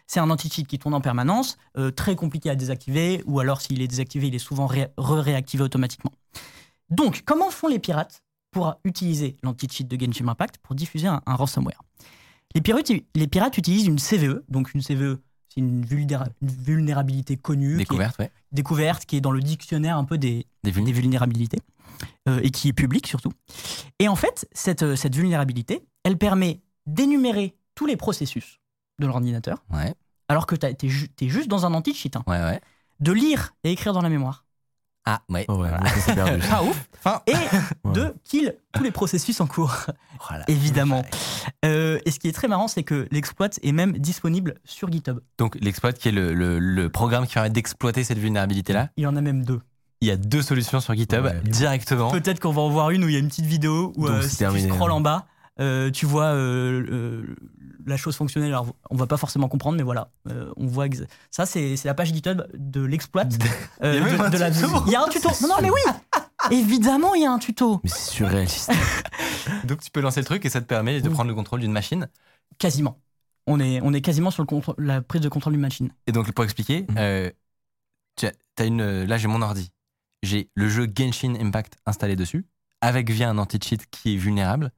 C'est 0.08 0.20
un 0.20 0.30
anti-cheat 0.30 0.68
qui 0.68 0.78
tourne 0.78 0.94
en 0.94 1.02
permanence, 1.02 1.58
euh, 1.78 1.90
très 1.92 2.16
compliqué 2.16 2.50
à 2.50 2.56
désactiver, 2.56 3.24
ou 3.26 3.40
alors 3.40 3.62
s'il 3.62 3.82
est 3.82 3.88
désactivé, 3.88 4.28
il 4.28 4.36
est 4.36 4.40
souvent 4.40 4.68
ré- 4.68 4.90
re-réactivé 4.98 5.64
automatiquement. 5.64 6.12
Donc, 6.90 7.24
comment 7.26 7.50
font 7.50 7.68
les 7.68 7.80
pirates 7.80 8.24
pour 8.52 8.76
utiliser 8.84 9.38
l'anti-cheat 9.44 9.88
de 9.88 9.98
Genshin 10.00 10.28
Impact 10.28 10.58
pour 10.62 10.76
diffuser 10.76 11.08
un, 11.08 11.22
un 11.26 11.36
ransomware? 11.36 11.82
Les 12.54 12.62
pirates, 12.62 12.92
les 13.16 13.28
pirates 13.28 13.58
utilisent 13.58 13.88
une 13.88 13.98
CVE, 14.00 14.44
donc 14.50 14.74
une 14.74 14.82
CVE, 14.82 15.20
c'est 15.48 15.62
une, 15.62 15.86
vulnéra- 15.86 16.28
une 16.42 16.50
vulnérabilité 16.50 17.38
connue, 17.38 17.70
qui 17.70 17.74
est 17.76 17.78
Découverte, 17.86 18.20
ouais. 18.20 18.32
découverte, 18.52 19.06
qui 19.06 19.16
est 19.16 19.22
dans 19.22 19.32
le 19.32 19.40
dictionnaire 19.40 19.98
un 19.98 20.04
peu 20.04 20.18
des, 20.18 20.46
vulnérabilités, 20.66 21.60
et 22.44 22.52
qui 22.52 22.70
est 22.70 22.74
publique 22.74 23.08
surtout. 23.08 23.32
Et 24.00 24.08
en 24.08 24.16
fait, 24.16 24.48
cette, 24.52 24.84
euh, 24.84 24.96
cette 24.96 25.16
vulnérabilité, 25.16 25.84
elle 26.04 26.18
permet 26.18 26.62
d'énumérer 26.86 27.56
tous 27.76 27.86
les 27.86 27.98
processus 27.98 28.60
de 29.00 29.08
l'ordinateur, 29.08 29.64
Ouais, 29.72 29.96
alors 30.28 30.46
que 30.46 30.56
tu 30.56 30.66
es, 30.68 31.30
juste 31.30 31.48
dans 31.48 31.66
un 31.66 31.74
anti-cheat, 31.74 32.16
hein, 32.16 32.24
ouais, 32.28 32.40
ouais. 32.42 32.62
de 33.00 33.12
lire 33.12 33.54
et 33.64 33.72
écrire 33.72 33.94
dans 33.94 34.02
la 34.02 34.10
mémoire, 34.10 34.46
Ah, 35.06 35.22
ouais. 35.30 35.46
Oh 35.48 35.56
ouais, 35.56 35.70
Voilà. 35.70 35.90
perdu. 36.14 36.42
ouf, 36.70 36.88
Enfin, 37.00 37.22
et 37.26 37.34
Ouais. 37.84 37.94
de 37.94 38.14
kill 38.24 38.56
tous 38.74 38.84
les 38.84 38.92
processus 38.92 39.42
en 39.42 39.48
cours, 39.48 39.74
voilà. 40.28 40.46
évidemment. 40.48 41.04
Euh, 41.66 41.98
et 42.06 42.12
ce 42.12 42.20
qui 42.20 42.28
est 42.28 42.32
très 42.34 42.48
marrant, 42.48 42.68
c'est 42.68 42.84
que 42.84 43.08
l'exploit 43.12 43.50
est 43.64 43.72
même 43.72 43.94
disponible 43.98 44.56
sur 44.64 44.92
GitHub. 44.92 45.20
Donc, 45.40 45.56
l'exploit 45.60 45.92
qui 45.94 46.10
est 46.10 46.12
le, 46.12 46.36
le- 46.36 46.60
le 46.60 46.90
programme 46.90 47.26
qui 47.26 47.34
permet 47.34 47.50
d'exploiter 47.50 48.04
cette 48.04 48.20
vulnérabilité-là, 48.20 48.90
Il 48.98 49.04
y 49.04 49.08
en 49.08 49.16
a 49.16 49.22
même 49.22 49.44
deux. 49.44 49.62
Il 50.02 50.08
y 50.08 50.12
a 50.12 50.18
deux 50.18 50.42
solutions 50.42 50.80
sur 50.80 50.94
GitHub 50.96 51.24
Ouais. 51.26 51.40
directement. 51.44 52.12
Peut-être 52.12 52.40
qu'on 52.40 52.52
va 52.52 52.62
en 52.62 52.70
voir 52.70 52.90
une 52.92 53.04
où 53.04 53.08
il 53.08 53.14
y 53.14 53.16
a 53.16 53.20
une 53.20 53.28
petite 53.28 53.46
vidéo 53.46 53.94
où 53.96 54.08
Donc, 54.08 54.18
euh, 54.18 54.22
si 54.22 54.38
terminé, 54.38 54.68
tu 54.68 54.74
scrolles 54.74 54.92
hein. 54.92 54.96
en 54.96 55.02
bas, 55.02 55.28
euh, 55.60 55.92
tu 55.92 56.06
vois 56.06 56.26
euh, 56.26 56.84
euh, 56.92 57.36
la 57.86 57.98
chose 57.98 58.16
fonctionnelle. 58.16 58.50
Alors, 58.52 58.76
on 58.90 58.96
va 58.96 59.06
pas 59.08 59.18
forcément 59.18 59.48
comprendre, 59.48 59.78
mais 59.78 59.84
voilà, 59.84 60.10
euh, 60.30 60.52
on 60.58 60.66
voit 60.68 60.88
ça. 61.30 61.46
C'est 61.46 61.76
la 61.86 61.94
page 61.94 62.14
GitHub 62.14 62.42
de 62.54 62.82
l'exploit 62.84 63.24
euh, 63.84 64.00
Il 64.04 64.08
y 64.10 64.14
a 64.14 64.18
de, 64.18 64.22
un 64.24 64.30
de 64.30 64.38
la. 64.38 64.50
Il 64.50 64.92
y 64.92 64.96
a 64.96 65.04
un 65.04 65.08
tuto. 65.08 65.30
Non, 65.42 65.48
non, 65.50 65.56
mais 65.62 65.70
oui. 65.70 65.82
Évidemment, 66.52 67.14
il 67.14 67.22
y 67.22 67.26
a 67.26 67.32
un 67.32 67.38
tuto. 67.40 67.80
Mais 67.84 67.90
c'est 67.90 68.12
surréaliste. 68.12 68.72
Donc, 69.66 69.82
tu 69.82 69.92
peux 69.92 70.02
lancer 70.02 70.20
le 70.20 70.26
truc 70.26 70.44
et 70.46 70.50
ça 70.50 70.60
te 70.62 70.66
permet 70.66 71.00
de 71.02 71.08
Oui. 71.08 71.14
prendre 71.14 71.30
le 71.30 71.36
contrôle 71.36 71.60
d'une 71.60 71.72
machine. 71.72 72.08
Quasiment. 72.58 72.98
On 73.48 73.60
est, 73.60 73.80
on 73.84 73.94
est 73.94 74.02
quasiment 74.02 74.32
sur 74.32 74.44
le 74.44 74.84
la 74.84 75.02
prise 75.02 75.22
de 75.22 75.30
contrôle 75.30 75.54
d'une 75.54 75.62
machine. 75.62 75.92
Et 76.08 76.12
donc, 76.12 76.32
pour 76.32 76.44
expliquer, 76.44 76.86
euh, 76.98 77.30
tu 78.16 78.26
as, 78.26 78.66
une, 78.66 79.04
là, 79.04 79.18
j'ai 79.18 79.28
mon 79.28 79.42
ordi. 79.42 79.72
J'ai 80.22 80.50
le 80.54 80.70
jeu 80.70 80.88
Genshin 80.94 81.36
Impact 81.36 81.78
installé 81.86 82.16
dessus, 82.16 82.46
avec 82.82 83.10
via 83.10 83.30
un 83.30 83.38
anti-cheat 83.38 83.90
qui 83.90 84.16
est 84.16 84.18
vulnérable. 84.18 84.72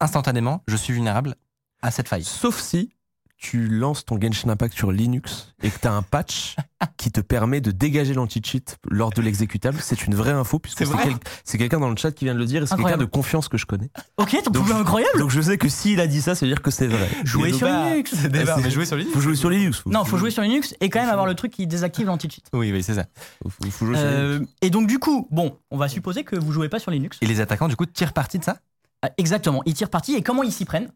Instantanément, 0.00 0.62
je 0.66 0.76
suis 0.76 0.92
vulnérable 0.92 1.36
à 1.82 1.90
cette 1.90 2.08
faille. 2.08 2.24
Sauf 2.24 2.60
si 2.60 2.94
tu 3.40 3.68
lances 3.68 4.04
ton 4.04 4.20
Genshin 4.20 4.50
Impact 4.50 4.74
sur 4.74 4.92
Linux 4.92 5.54
et 5.62 5.70
que 5.70 5.78
tu 5.80 5.88
as 5.88 5.92
un 5.92 6.02
patch 6.02 6.56
qui 6.98 7.10
te 7.10 7.22
permet 7.22 7.62
de 7.62 7.70
dégager 7.70 8.12
l'anti-cheat 8.12 8.76
lors 8.90 9.08
de 9.10 9.22
l'exécutable. 9.22 9.78
C'est 9.80 10.04
une 10.06 10.14
vraie 10.14 10.32
info 10.32 10.58
puisque 10.58 10.84
C'est 10.86 10.92
quel- 11.02 11.58
quelqu'un 11.58 11.80
dans 11.80 11.88
le 11.88 11.96
chat 11.96 12.12
qui 12.12 12.26
vient 12.26 12.34
de 12.34 12.38
le 12.38 12.44
dire 12.44 12.62
et 12.62 12.66
c'est 12.66 12.76
quelqu'un 12.76 12.98
de 12.98 13.06
confiance 13.06 13.48
que 13.48 13.56
je 13.56 13.64
connais. 13.64 13.88
Ok, 14.18 14.36
donc 14.44 14.52
Donc, 14.52 14.70
incroyable. 14.70 15.18
Donc 15.18 15.30
je 15.30 15.40
sais 15.40 15.56
que 15.56 15.70
s'il 15.70 16.00
a 16.00 16.06
dit 16.06 16.20
ça, 16.20 16.34
ça 16.34 16.44
veut 16.44 16.52
dire 16.52 16.60
que 16.60 16.70
c'est 16.70 16.86
vrai. 16.86 17.08
Jouer 17.24 17.54
sur 17.54 17.66
Linux. 17.66 18.12
C'est 18.14 18.28
des 18.28 18.40
Ah, 18.40 18.56
c'est- 18.56 18.62
mais 18.62 18.70
jouer 18.70 18.84
sur 18.84 18.96
Linux 18.96 19.14
Faut 19.14 19.20
jouer 19.22 19.36
sur 19.36 19.48
Linux. 19.48 19.82
Non, 19.86 20.04
faut 20.04 20.18
jouer 20.18 20.30
sur 20.30 20.42
Linux 20.42 20.74
et 20.82 20.90
quand 20.90 21.00
même 21.00 21.08
avoir 21.08 21.26
le 21.26 21.34
truc 21.34 21.52
qui 21.52 21.66
désactive 21.66 22.06
l'anti-cheat. 22.08 22.44
Oui, 22.52 22.70
oui, 22.70 22.82
c'est 22.82 22.94
ça. 22.94 23.06
Faut, 23.48 23.50
jouer 23.86 23.96
sur 23.96 24.04
Linux. 24.04 24.04
Euh, 24.04 24.40
et 24.60 24.68
donc 24.68 24.86
du 24.86 24.98
coup, 24.98 25.26
bon, 25.30 25.56
on 25.70 25.78
va 25.78 25.88
supposer 25.88 26.24
que 26.24 26.36
vous 26.36 26.52
jouez 26.52 26.68
pas 26.68 26.78
sur 26.78 26.90
Linux. 26.90 27.16
Et 27.22 27.26
les 27.26 27.40
attaquants, 27.40 27.68
du 27.68 27.76
coup, 27.76 27.86
tirent 27.86 28.12
parti 28.12 28.38
de 28.38 28.44
ça? 28.44 28.58
Ah, 29.02 29.08
Exactement, 29.16 29.62
ils 29.64 29.72
tirent 29.72 29.88
parti 29.88 30.14
et 30.14 30.20
comment 30.22 30.42
ils 30.42 30.52
s'y 30.52 30.66
prennent? 30.66 30.90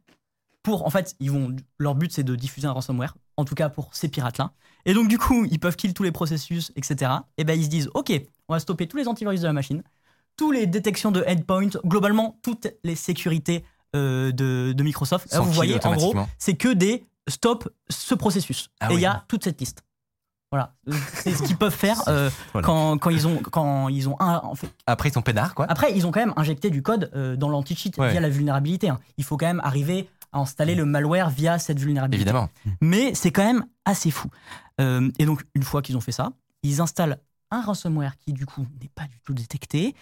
Pour, 0.64 0.84
en 0.86 0.90
fait, 0.90 1.14
ils 1.20 1.30
vont, 1.30 1.54
leur 1.78 1.94
but 1.94 2.10
c'est 2.12 2.24
de 2.24 2.34
diffuser 2.34 2.66
un 2.66 2.72
ransomware, 2.72 3.14
en 3.36 3.44
tout 3.44 3.54
cas 3.54 3.68
pour 3.68 3.90
ces 3.94 4.08
pirates-là. 4.08 4.50
Et 4.86 4.94
donc 4.94 5.06
du 5.08 5.18
coup, 5.18 5.44
ils 5.50 5.60
peuvent 5.60 5.76
kill 5.76 5.94
tous 5.94 6.02
les 6.02 6.10
processus, 6.10 6.72
etc. 6.74 7.12
Et 7.38 7.44
ben 7.44 7.56
ils 7.58 7.64
se 7.66 7.70
disent, 7.70 7.90
ok, 7.94 8.12
on 8.48 8.54
va 8.54 8.58
stopper 8.60 8.88
tous 8.88 8.96
les 8.96 9.06
antivirus 9.06 9.40
de 9.40 9.46
la 9.46 9.52
machine, 9.52 9.82
tous 10.36 10.50
les 10.50 10.66
détections 10.66 11.12
de 11.12 11.22
endpoint, 11.28 11.68
globalement 11.86 12.38
toutes 12.42 12.66
les 12.82 12.96
sécurités 12.96 13.64
euh, 13.94 14.32
de, 14.32 14.72
de 14.72 14.82
Microsoft. 14.82 15.32
Là, 15.32 15.40
vous 15.40 15.52
voyez, 15.52 15.78
en 15.86 15.92
gros, 15.94 16.14
c'est 16.38 16.54
que 16.54 16.72
des 16.72 17.06
stop 17.28 17.68
ce 17.88 18.14
processus. 18.14 18.70
Ah 18.80 18.88
et 18.88 18.94
il 18.94 18.96
oui. 18.96 19.02
y 19.02 19.06
a 19.06 19.24
toute 19.28 19.44
cette 19.44 19.60
liste. 19.60 19.84
Voilà, 20.50 20.72
c'est 21.14 21.34
ce 21.34 21.42
qu'ils 21.42 21.56
peuvent 21.56 21.74
faire 21.74 22.00
euh, 22.08 22.30
Voilà. 22.52 22.64
quand, 22.66 22.96
quand 22.98 23.10
ils 23.10 23.26
ont 23.26 23.38
quand 23.38 23.88
ils 23.88 24.08
ont 24.08 24.16
un, 24.20 24.36
en 24.44 24.54
fait, 24.54 24.70
Après, 24.86 25.08
ils 25.08 25.12
sont 25.12 25.20
pédards, 25.22 25.54
quoi. 25.54 25.66
après, 25.68 25.92
ils 25.96 26.06
ont 26.06 26.12
quand 26.12 26.20
même 26.20 26.32
injecté 26.36 26.70
du 26.70 26.80
code 26.80 27.10
euh, 27.14 27.34
dans 27.36 27.48
l'anti-cheat 27.48 27.98
Ouais. 27.98 28.12
via 28.12 28.20
la 28.20 28.28
vulnérabilité. 28.28 28.88
hein. 28.88 29.00
Il 29.18 29.24
faut 29.24 29.36
quand 29.36 29.46
même 29.46 29.60
arriver 29.64 30.08
à 30.34 30.40
installer 30.40 30.74
le 30.74 30.84
malware 30.84 31.30
via 31.30 31.58
cette 31.58 31.78
vulnérabilité. 31.78 32.28
Évidemment. 32.28 32.50
Mais 32.82 33.14
c'est 33.14 33.30
quand 33.30 33.44
même 33.44 33.64
assez 33.84 34.10
fou. 34.10 34.28
Euh, 34.80 35.10
et 35.18 35.24
donc, 35.24 35.44
une 35.54 35.62
fois 35.62 35.80
qu'ils 35.80 35.96
ont 35.96 36.00
fait 36.00 36.12
ça, 36.12 36.32
ils 36.62 36.80
installent 36.80 37.18
un 37.50 37.62
ransomware 37.62 38.16
qui, 38.16 38.32
du 38.32 38.44
coup, 38.44 38.66
n'est 38.82 38.90
pas 38.94 39.04
du 39.04 39.20
tout 39.20 39.32
détecté. 39.32 39.94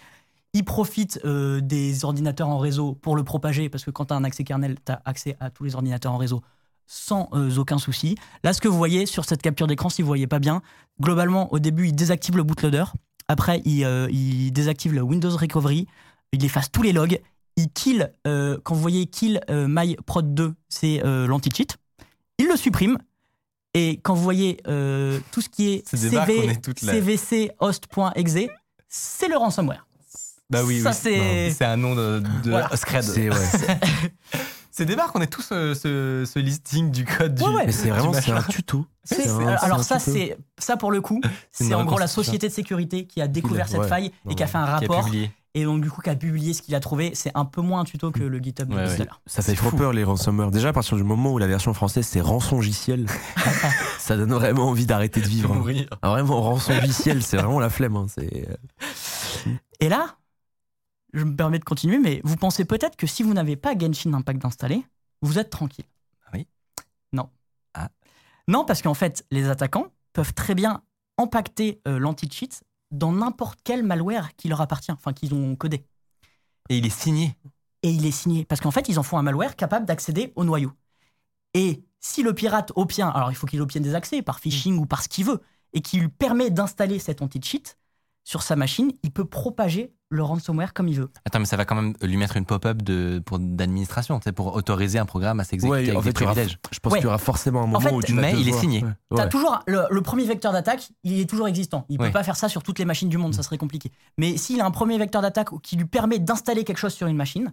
Ils 0.54 0.64
profitent 0.64 1.20
euh, 1.24 1.60
des 1.60 2.04
ordinateurs 2.04 2.48
en 2.48 2.58
réseau 2.58 2.94
pour 2.94 3.14
le 3.14 3.24
propager, 3.24 3.68
parce 3.68 3.84
que 3.84 3.90
quand 3.90 4.06
tu 4.06 4.14
as 4.14 4.16
un 4.16 4.24
accès 4.24 4.42
kernel, 4.42 4.76
tu 4.84 4.92
as 4.92 5.02
accès 5.04 5.36
à 5.38 5.50
tous 5.50 5.64
les 5.64 5.74
ordinateurs 5.74 6.12
en 6.12 6.18
réseau 6.18 6.42
sans 6.86 7.28
euh, 7.32 7.56
aucun 7.56 7.78
souci. 7.78 8.16
Là, 8.42 8.52
ce 8.52 8.60
que 8.60 8.68
vous 8.68 8.76
voyez 8.76 9.06
sur 9.06 9.24
cette 9.24 9.42
capture 9.42 9.66
d'écran, 9.66 9.88
si 9.88 10.02
vous 10.02 10.08
voyez 10.08 10.26
pas 10.26 10.40
bien, 10.40 10.62
globalement, 11.00 11.52
au 11.52 11.58
début, 11.58 11.88
ils 11.88 11.94
désactivent 11.94 12.36
le 12.36 12.42
bootloader. 12.42 12.84
Après, 13.28 13.62
ils, 13.64 13.86
ils 14.10 14.50
désactivent 14.50 14.94
le 14.94 15.02
Windows 15.02 15.34
Recovery. 15.34 15.86
Ils 16.32 16.44
effacent 16.44 16.72
tous 16.72 16.82
les 16.82 16.92
logs. 16.92 17.20
Ils 17.56 17.68
kill, 17.70 18.12
euh, 18.26 18.58
quand 18.64 18.74
vous 18.74 18.80
voyez 18.80 19.06
kill 19.06 19.40
euh, 19.50 19.66
my 19.68 19.96
prod 20.06 20.34
2, 20.34 20.54
c'est 20.68 21.04
euh, 21.04 21.26
l'anti-cheat. 21.26 21.76
Ils 22.38 22.48
le 22.48 22.56
suppriment. 22.56 22.98
Et 23.74 24.00
quand 24.02 24.14
vous 24.14 24.22
voyez 24.22 24.58
euh, 24.68 25.18
tout 25.30 25.40
ce 25.40 25.48
qui 25.48 25.68
est 25.72 25.88
CV, 25.96 26.46
est. 26.46 26.78
CVC 26.80 27.52
host.exe, 27.58 28.34
c'est 28.88 29.28
le 29.28 29.36
ransomware. 29.36 29.86
Bah 30.50 30.62
oui, 30.64 30.80
Ça, 30.80 30.90
oui. 30.90 30.96
c'est- 31.52 31.64
un 31.64 31.76
nom 31.78 31.94
de, 31.94 32.20
de 32.44 32.50
Voilà. 32.50 32.74
Scred. 32.76 33.02
C'est 33.02 33.30
ouais. 33.30 33.36
C'est 34.74 34.86
des 34.86 34.96
barres 34.96 35.12
qu'on 35.12 35.20
ait 35.20 35.26
tous 35.26 35.42
ce, 35.42 35.74
ce, 35.74 36.24
ce 36.26 36.38
listing 36.38 36.90
du 36.90 37.04
code 37.04 37.34
du. 37.34 37.42
Ouais, 37.42 37.50
ouais. 37.50 37.66
Mais 37.66 37.72
c'est 37.72 37.90
vraiment 37.90 38.10
du 38.12 38.22
c'est 38.22 38.32
un 38.32 38.42
tuto. 38.42 38.86
Un- 39.10 39.54
alors 39.56 39.84
ça, 39.84 39.98
c'est 39.98 40.38
ça 40.58 40.78
pour 40.78 40.90
le 40.90 41.02
coup, 41.02 41.20
C'est 41.50 41.74
en 41.74 41.84
gros 41.84 41.98
la 41.98 42.06
société 42.06 42.48
de 42.48 42.52
sécurité 42.54 43.04
qui 43.06 43.20
a 43.20 43.28
découvert 43.28 43.68
cette 43.68 43.80
ouais. 43.80 43.88
faille 43.88 44.12
et 44.30 44.34
qui 44.34 44.42
a 44.42 44.46
fait 44.46 44.56
un 44.56 44.64
Qui 44.64 44.70
a 44.70 44.72
rapport 44.78 45.04
publié. 45.04 45.30
Et 45.54 45.64
donc 45.64 45.82
du 45.82 45.90
coup 45.90 46.00
qui 46.00 46.08
a 46.10 46.16
publié 46.16 46.54
ce 46.54 46.62
qu'il 46.62 46.74
a 46.74 46.80
trouvé. 46.80 47.14
C'est 47.14 47.30
un 47.34 47.44
peu 47.44 47.60
moins 47.60 47.80
un 47.80 47.84
tuto 47.84 48.10
que 48.10 48.22
le 48.22 48.38
GitHub 48.38 48.68
de 48.68 48.74
Ouais, 48.74 48.84
tout 48.84 48.90
ouais. 48.90 49.00
à 49.02 49.04
l'heure. 49.04 49.20
Ça 49.26 49.42
fait 49.42 49.54
trop 49.54 49.70
fou. 49.70 49.76
peur 49.76 49.92
les 49.92 50.04
ransomware. 50.04 50.50
Déjà 50.50 50.70
à 50.70 50.72
partir 50.72 50.96
du 50.96 51.04
moment 51.04 51.32
où 51.32 51.38
la 51.38 51.46
version 51.46 51.74
française 51.74 52.06
c'est 52.06 52.20
rançongiciel, 52.20 53.06
ça 53.98 54.16
donne 54.16 54.32
vraiment 54.32 54.68
envie 54.68 54.86
d'arrêter 54.86 55.20
de 55.20 55.26
vivre. 55.28 55.52
hein. 55.54 55.84
Ah, 56.02 56.10
vraiment 56.10 56.40
rançongiciel, 56.40 57.22
c'est 57.22 57.36
vraiment 57.36 57.60
la 57.60 57.70
flemme. 57.70 57.96
hein. 57.96 58.06
C'est 58.08 58.48
Et 59.80 59.88
là, 59.88 60.16
je 61.12 61.24
me 61.24 61.34
permets 61.36 61.58
de 61.58 61.64
continuer, 61.64 61.98
mais 61.98 62.20
vous 62.24 62.36
pensez 62.36 62.64
peut-être 62.64 62.96
que 62.96 63.06
si 63.06 63.22
vous 63.22 63.34
n'avez 63.34 63.56
pas 63.56 63.76
Genshin 63.78 64.14
Impact 64.14 64.44
installé, 64.44 64.84
vous 65.20 65.38
êtes 65.38 65.50
tranquille. 65.50 65.84
Oui. 66.32 66.46
Non. 67.12 67.28
Ah. 67.74 67.90
Non, 68.48 68.64
parce 68.64 68.80
qu'en 68.82 68.94
fait, 68.94 69.24
les 69.30 69.48
attaquants 69.48 69.86
peuvent 70.14 70.32
très 70.34 70.54
bien 70.54 70.82
impacter 71.18 71.80
euh, 71.86 71.98
l'anti-cheat 71.98 72.62
dans 72.92 73.12
n'importe 73.12 73.58
quel 73.64 73.82
malware 73.82 74.36
qui 74.36 74.48
leur 74.48 74.60
appartient, 74.60 74.92
enfin 74.92 75.12
qu'ils 75.12 75.34
ont 75.34 75.56
codé. 75.56 75.84
Et 76.68 76.78
il 76.78 76.86
est 76.86 76.90
signé. 76.90 77.36
Et 77.82 77.90
il 77.90 78.06
est 78.06 78.12
signé. 78.12 78.44
Parce 78.44 78.60
qu'en 78.60 78.70
fait, 78.70 78.88
ils 78.88 78.98
en 78.98 79.02
font 79.02 79.18
un 79.18 79.22
malware 79.22 79.56
capable 79.56 79.86
d'accéder 79.86 80.32
au 80.36 80.44
noyau. 80.44 80.70
Et 81.54 81.82
si 81.98 82.22
le 82.22 82.34
pirate 82.34 82.72
obtient, 82.76 83.08
alors 83.08 83.32
il 83.32 83.34
faut 83.34 83.46
qu'il 83.46 83.60
obtienne 83.60 83.82
des 83.82 83.94
accès 83.94 84.22
par 84.22 84.38
phishing 84.38 84.78
ou 84.78 84.86
par 84.86 85.02
ce 85.02 85.08
qu'il 85.08 85.24
veut, 85.24 85.40
et 85.72 85.80
qu'il 85.80 86.00
lui 86.00 86.08
permet 86.08 86.50
d'installer 86.50 86.98
cet 86.98 87.22
anti-cheat 87.22 87.78
sur 88.24 88.42
sa 88.42 88.56
machine, 88.56 88.92
il 89.02 89.10
peut 89.10 89.24
propager 89.24 89.92
le 90.10 90.22
ransomware 90.22 90.74
comme 90.74 90.88
il 90.88 90.96
veut. 91.00 91.10
Attends, 91.24 91.38
mais 91.38 91.46
ça 91.46 91.56
va 91.56 91.64
quand 91.64 91.74
même 91.74 91.94
lui 92.02 92.18
mettre 92.18 92.36
une 92.36 92.44
pop-up 92.44 92.82
de, 92.82 93.20
pour, 93.24 93.38
d'administration, 93.38 94.18
tu 94.20 94.24
sais, 94.24 94.32
pour 94.32 94.54
autoriser 94.54 94.98
un 94.98 95.06
programme 95.06 95.40
à 95.40 95.44
s'exécuter 95.44 95.70
Ouais, 95.72 95.88
avec 95.88 95.96
en 95.96 96.02
des 96.02 96.12
fait, 96.12 96.22
aura- 96.22 96.32
privilèges. 96.34 96.58
je 96.70 96.78
pense 96.80 96.92
Ouais. 96.92 96.98
qu'il 96.98 97.04
y 97.06 97.08
aura 97.08 97.16
forcément 97.18 97.62
un 97.62 97.66
moment 97.66 97.80
fait, 97.80 97.94
où 97.94 98.02
tu 98.02 98.12
mais 98.12 98.34
il 98.38 98.46
est 98.48 98.52
signé. 98.52 98.84
Ouais. 99.10 99.28
Toujours 99.30 99.58
le, 99.66 99.84
le 99.90 100.00
premier 100.02 100.24
vecteur 100.26 100.52
d'attaque, 100.52 100.90
il 101.02 101.18
est 101.18 101.28
toujours 101.28 101.48
existant. 101.48 101.86
Il 101.88 101.98
Oui. 101.98 102.08
peut 102.08 102.12
pas 102.12 102.22
faire 102.22 102.36
ça 102.36 102.50
sur 102.50 102.62
toutes 102.62 102.78
les 102.78 102.84
machines 102.84 103.08
du 103.08 103.16
monde, 103.16 103.34
ça 103.34 103.42
serait 103.42 103.56
compliqué. 103.58 103.90
Mais 104.18 104.36
s'il 104.36 104.60
a 104.60 104.66
un 104.66 104.70
premier 104.70 104.98
vecteur 104.98 105.22
d'attaque 105.22 105.48
qui 105.62 105.76
lui 105.76 105.86
permet 105.86 106.18
d'installer 106.18 106.64
quelque 106.64 106.78
chose 106.78 106.92
sur 106.92 107.06
une 107.06 107.16
machine, 107.16 107.52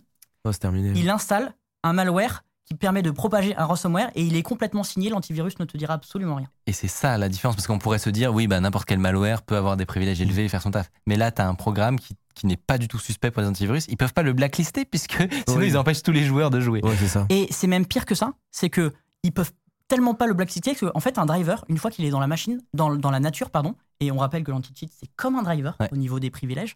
terminé. 0.59 0.91
il 0.95 1.09
installe 1.09 1.53
un 1.83 1.93
malware 1.93 2.43
qui 2.69 2.77
permet 2.77 3.01
de 3.01 3.09
propager 3.09 3.55
un 3.57 3.65
ransomware 3.65 4.11
et 4.13 4.21
il 4.23 4.35
est 4.35 4.43
complètement 4.43 4.83
signé, 4.83 5.09
l'antivirus 5.09 5.57
ne 5.59 5.65
te 5.65 5.75
dira 5.75 5.95
absolument 5.95 6.35
rien. 6.35 6.47
Et 6.67 6.73
c'est 6.73 6.87
ça 6.87 7.17
la 7.17 7.27
différence, 7.27 7.55
parce 7.55 7.65
qu'on 7.65 7.79
pourrait 7.79 7.97
se 7.97 8.11
dire, 8.11 8.31
oui, 8.31 8.45
bah, 8.45 8.59
n'importe 8.59 8.85
quel 8.85 8.99
malware 8.99 9.41
peut 9.41 9.57
avoir 9.57 9.75
des 9.75 9.87
privilèges 9.87 10.21
élevés 10.21 10.45
et 10.45 10.49
faire 10.49 10.61
son 10.61 10.69
taf. 10.69 10.91
Mais 11.07 11.15
là, 11.15 11.31
tu 11.31 11.41
as 11.41 11.47
un 11.47 11.55
programme 11.55 11.99
qui, 11.99 12.15
qui 12.35 12.45
n'est 12.45 12.57
pas 12.57 12.77
du 12.77 12.87
tout 12.87 12.99
suspect 12.99 13.31
pour 13.31 13.41
les 13.41 13.47
antivirus. 13.47 13.87
Ils 13.89 13.97
peuvent 13.97 14.13
pas 14.13 14.21
le 14.21 14.33
blacklister, 14.33 14.85
puisque 14.85 15.13
sinon 15.47 15.59
Oui. 15.61 15.67
ils 15.69 15.77
empêchent 15.77 16.03
tous 16.03 16.11
les 16.11 16.23
joueurs 16.23 16.51
de 16.51 16.59
jouer. 16.59 16.81
Ouais, 16.83 16.95
c'est 16.99 17.07
ça. 17.07 17.25
Et 17.29 17.47
c'est 17.49 17.65
même 17.65 17.87
pire 17.87 18.05
que 18.05 18.13
ça, 18.13 18.33
c'est 18.51 18.69
que 18.69 18.93
ils 19.23 19.31
peuvent 19.31 19.51
tellement 19.87 20.13
pas 20.13 20.27
le 20.27 20.35
blacklister 20.35 20.75
que 20.75 20.85
en 20.93 20.99
fait 20.99 21.17
un 21.17 21.25
driver, 21.25 21.65
une 21.69 21.79
fois 21.79 21.89
qu'il 21.89 22.05
est 22.05 22.11
dans 22.11 22.19
la 22.19 22.27
machine, 22.27 22.61
dans, 22.75 22.95
dans 22.95 23.09
la 23.09 23.19
nature 23.19 23.49
pardon, 23.49 23.73
et 23.99 24.11
on 24.11 24.17
rappelle 24.17 24.43
que 24.43 24.51
l'anti-cheat 24.51 24.91
c'est 24.95 25.09
comme 25.15 25.35
un 25.35 25.41
driver 25.41 25.75
Ouais. 25.79 25.89
au 25.91 25.97
niveau 25.97 26.19
des 26.19 26.29
privilèges. 26.29 26.75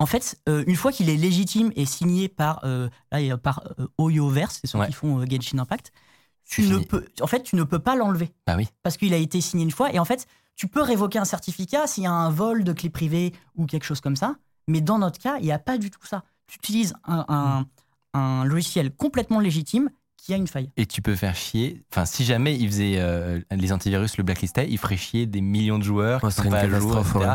En 0.00 0.06
fait, 0.06 0.38
euh, 0.48 0.62
une 0.66 0.76
fois 0.76 0.92
qu'il 0.92 1.10
est 1.10 1.16
légitime 1.16 1.72
et 1.74 1.84
signé 1.84 2.28
par, 2.28 2.60
euh, 2.64 2.88
là, 3.10 3.36
par 3.36 3.62
euh, 3.80 3.86
Oyoverse, 3.98 4.58
c'est 4.60 4.66
ceux 4.68 4.78
Ouais. 4.78 4.86
qui 4.86 4.92
font 4.92 5.20
euh, 5.20 5.24
Genshin 5.28 5.58
Impact, 5.58 5.92
tu 6.44 6.62
ne 6.62 6.78
peux, 6.78 7.04
en 7.20 7.26
fait, 7.26 7.42
tu 7.42 7.56
ne 7.56 7.62
peux 7.64 7.78
pas 7.80 7.94
l'enlever 7.96 8.30
Bah 8.46 8.54
oui. 8.56 8.68
parce 8.82 8.96
qu'il 8.96 9.12
a 9.12 9.16
été 9.16 9.40
signé 9.40 9.64
une 9.64 9.70
fois. 9.70 9.92
Et 9.92 9.98
en 9.98 10.04
fait, 10.04 10.26
tu 10.56 10.66
peux 10.68 10.82
révoquer 10.82 11.18
un 11.18 11.24
certificat 11.24 11.86
s'il 11.86 12.04
y 12.04 12.06
a 12.06 12.12
un 12.12 12.30
vol 12.30 12.64
de 12.64 12.72
clé 12.72 12.90
privée 12.90 13.32
ou 13.56 13.66
quelque 13.66 13.84
chose 13.84 14.00
comme 14.00 14.16
ça. 14.16 14.36
Mais 14.68 14.80
dans 14.80 14.98
notre 14.98 15.18
cas, 15.18 15.36
il 15.38 15.44
n'y 15.44 15.52
a 15.52 15.58
pas 15.58 15.78
du 15.78 15.90
tout 15.90 16.04
ça. 16.06 16.22
Tu 16.46 16.56
utilises 16.56 16.94
un, 17.04 17.24
un- 17.28 17.66
un 18.18 18.44
logiciel 18.44 18.90
complètement 18.92 19.40
légitime 19.40 19.90
qui 20.16 20.32
a 20.32 20.36
une 20.36 20.46
faille. 20.46 20.70
Et 20.76 20.86
tu 20.86 21.02
peux 21.02 21.14
faire 21.16 21.34
chier. 21.36 21.82
Enfin, 21.92 22.04
si 22.06 22.24
jamais 22.24 22.56
ils 22.56 22.68
faisaient 22.68 22.94
euh, 22.98 23.40
les 23.50 23.72
antivirus 23.72 24.16
le 24.16 24.24
blacklistaient, 24.24 24.68
ils 24.70 24.78
feraient 24.78 24.96
chier 24.96 25.26
des 25.26 25.40
millions 25.40 25.78
de 25.78 25.84
joueurs 25.84 26.20
qui 26.20 26.30
sont 26.32 26.48
pas 26.50 26.60
à 26.60 26.68
jour, 26.80 26.96
ouais. 27.16 27.26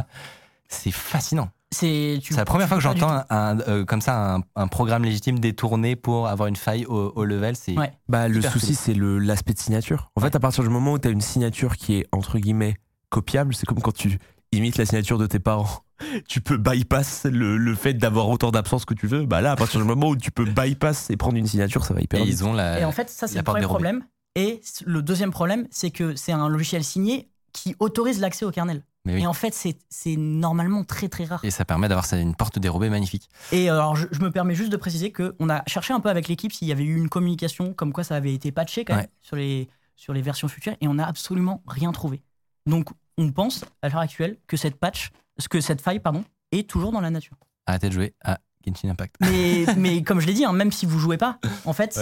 C'est 0.68 0.92
fascinant. 0.92 1.50
C'est 1.74 2.20
la 2.38 2.46
première 2.46 2.68
fois 2.68 2.78
que 2.78 2.84
j'entends 2.84 3.24
un, 3.30 3.60
euh, 3.62 3.84
comme 3.86 4.02
ça 4.02 4.36
un, 4.36 4.42
un 4.56 4.68
programme 4.68 5.04
légitime 5.04 5.40
détourné 5.40 5.96
pour 5.96 6.28
avoir 6.28 6.48
une 6.48 6.56
faille 6.56 6.86
au, 6.86 7.12
au 7.16 7.26
level. 7.26 7.56
C'est 7.56 7.78
Ouais. 7.78 7.92
Bah, 8.08 8.28
le 8.28 8.42
souci, 8.42 8.76
c'est 8.76 8.94
l'aspect 8.96 9.54
de 9.54 9.60
signature. 9.60 10.12
En 10.16 10.22
fait, 10.22 10.36
à 10.36 10.40
partir 10.40 10.64
du 10.64 10.70
moment 10.70 10.94
où 10.94 11.00
tu 11.00 11.08
as 11.08 11.12
une 11.12 11.22
signature 11.22 11.76
qui 11.76 11.96
est, 11.96 12.08
entre 12.12 12.38
guillemets, 12.40 12.76
copiable, 13.10 13.54
c'est 13.56 13.66
comme 13.66 13.82
quand 13.82 13.94
tu 13.94 14.20
imites 14.52 14.78
la 14.78 14.86
signature 14.86 15.18
de 15.18 15.26
tes 15.28 15.40
parents. 15.40 15.70
Tu 16.28 16.42
peux 16.42 16.58
bypass 16.58 17.26
le, 17.26 17.56
le 17.56 17.76
fait 17.76 17.94
d'avoir 17.94 18.28
autant 18.28 18.52
d'absence 18.52 18.84
que 18.84 18.94
tu 18.94 19.08
veux. 19.08 19.26
Bah 19.26 19.40
là, 19.40 19.52
à 19.52 19.56
partir 19.56 19.80
du 19.80 19.86
moment 19.86 20.10
où 20.10 20.18
tu 20.18 20.32
peux 20.32 20.44
bypass 20.44 21.10
et 21.10 21.16
prendre 21.16 21.38
une 21.38 21.48
signature, 21.48 21.86
ça 21.86 21.94
va 21.94 22.02
hyper 22.02 22.20
et 22.20 22.26
vite. 22.26 22.34
ils 22.34 22.44
ont 22.44 22.52
la. 22.52 22.82
Et 22.82 22.84
en 22.86 22.92
fait, 22.92 23.10
ça, 23.10 23.28
c'est 23.28 23.38
le 23.38 23.44
premier 23.44 23.62
problème. 23.64 24.04
Et 24.36 24.60
le 24.86 25.02
deuxième 25.02 25.32
problème, 25.32 25.66
c'est 25.72 25.92
que 25.92 26.16
c'est 26.16 26.34
un 26.34 26.50
logiciel 26.50 26.84
signé 26.84 27.30
qui 27.54 27.76
autorise 27.80 28.20
l'accès 28.20 28.44
au 28.44 28.52
kernel. 28.52 28.84
Mais 29.06 29.16
oui. 29.16 29.24
Et 29.24 29.28
en 29.28 29.34
fait, 29.34 29.54
c'est 29.90 30.16
normalement 30.16 30.84
très 30.86 31.10
très 31.10 31.26
rare. 31.26 31.44
Et 31.44 31.52
ça 31.52 31.66
permet 31.66 31.90
d'avoir 31.90 32.06
une 32.14 32.36
porte 32.36 32.58
dérobée 32.60 32.90
magnifique. 32.90 33.30
Et 33.52 33.70
alors, 33.70 33.96
je, 33.96 34.08
je 34.12 34.20
me 34.22 34.32
permets 34.32 34.56
juste 34.56 34.72
de 34.72 34.78
préciser 34.78 35.12
qu'on 35.12 35.50
a 35.50 35.62
cherché 35.68 35.94
un 35.94 36.00
peu 36.00 36.10
avec 36.10 36.28
l'équipe 36.28 36.54
s'il 36.54 36.68
y 36.68 36.72
avait 36.72 36.86
eu 36.86 36.96
une 36.96 37.10
communication 37.10 37.74
comme 37.74 37.92
quoi 37.92 38.04
ça 38.04 38.16
avait 38.16 38.34
été 38.34 38.52
patché 38.52 38.86
quand 38.86 38.96
même 38.96 39.08
sur, 39.22 39.36
les, 39.36 39.68
sur 39.98 40.14
les 40.14 40.22
versions 40.22 40.48
futures 40.48 40.74
et 40.80 40.88
on 40.88 40.94
n'a 40.94 41.08
absolument 41.08 41.62
rien 41.68 41.92
trouvé. 41.92 42.22
Donc, 42.66 42.90
on 43.18 43.32
pense 43.32 43.66
à 43.82 43.90
l'heure 43.90 44.00
actuelle 44.00 44.38
que 44.48 44.56
cette 44.58 44.76
patch, 44.78 45.12
que 45.50 45.60
cette 45.60 45.82
faille, 45.82 46.00
pardon, 46.00 46.24
est 46.54 46.70
toujours 46.70 46.92
dans 46.94 47.02
la 47.02 47.10
nature. 47.10 47.36
Arrêtez 47.66 47.90
de 47.90 47.94
jouer 47.94 48.14
à 48.24 48.40
Genshin 48.66 48.90
Impact. 48.90 49.16
Mais, 49.20 49.66
mais 49.78 50.02
comme 50.04 50.22
je 50.22 50.28
l'ai 50.28 50.34
dit, 50.34 50.46
hein, 50.46 50.54
même 50.54 50.72
si 50.72 50.86
vous 50.86 50.98
jouez 51.00 51.18
pas, 51.18 51.40
en 51.66 51.74
fait, 51.74 52.00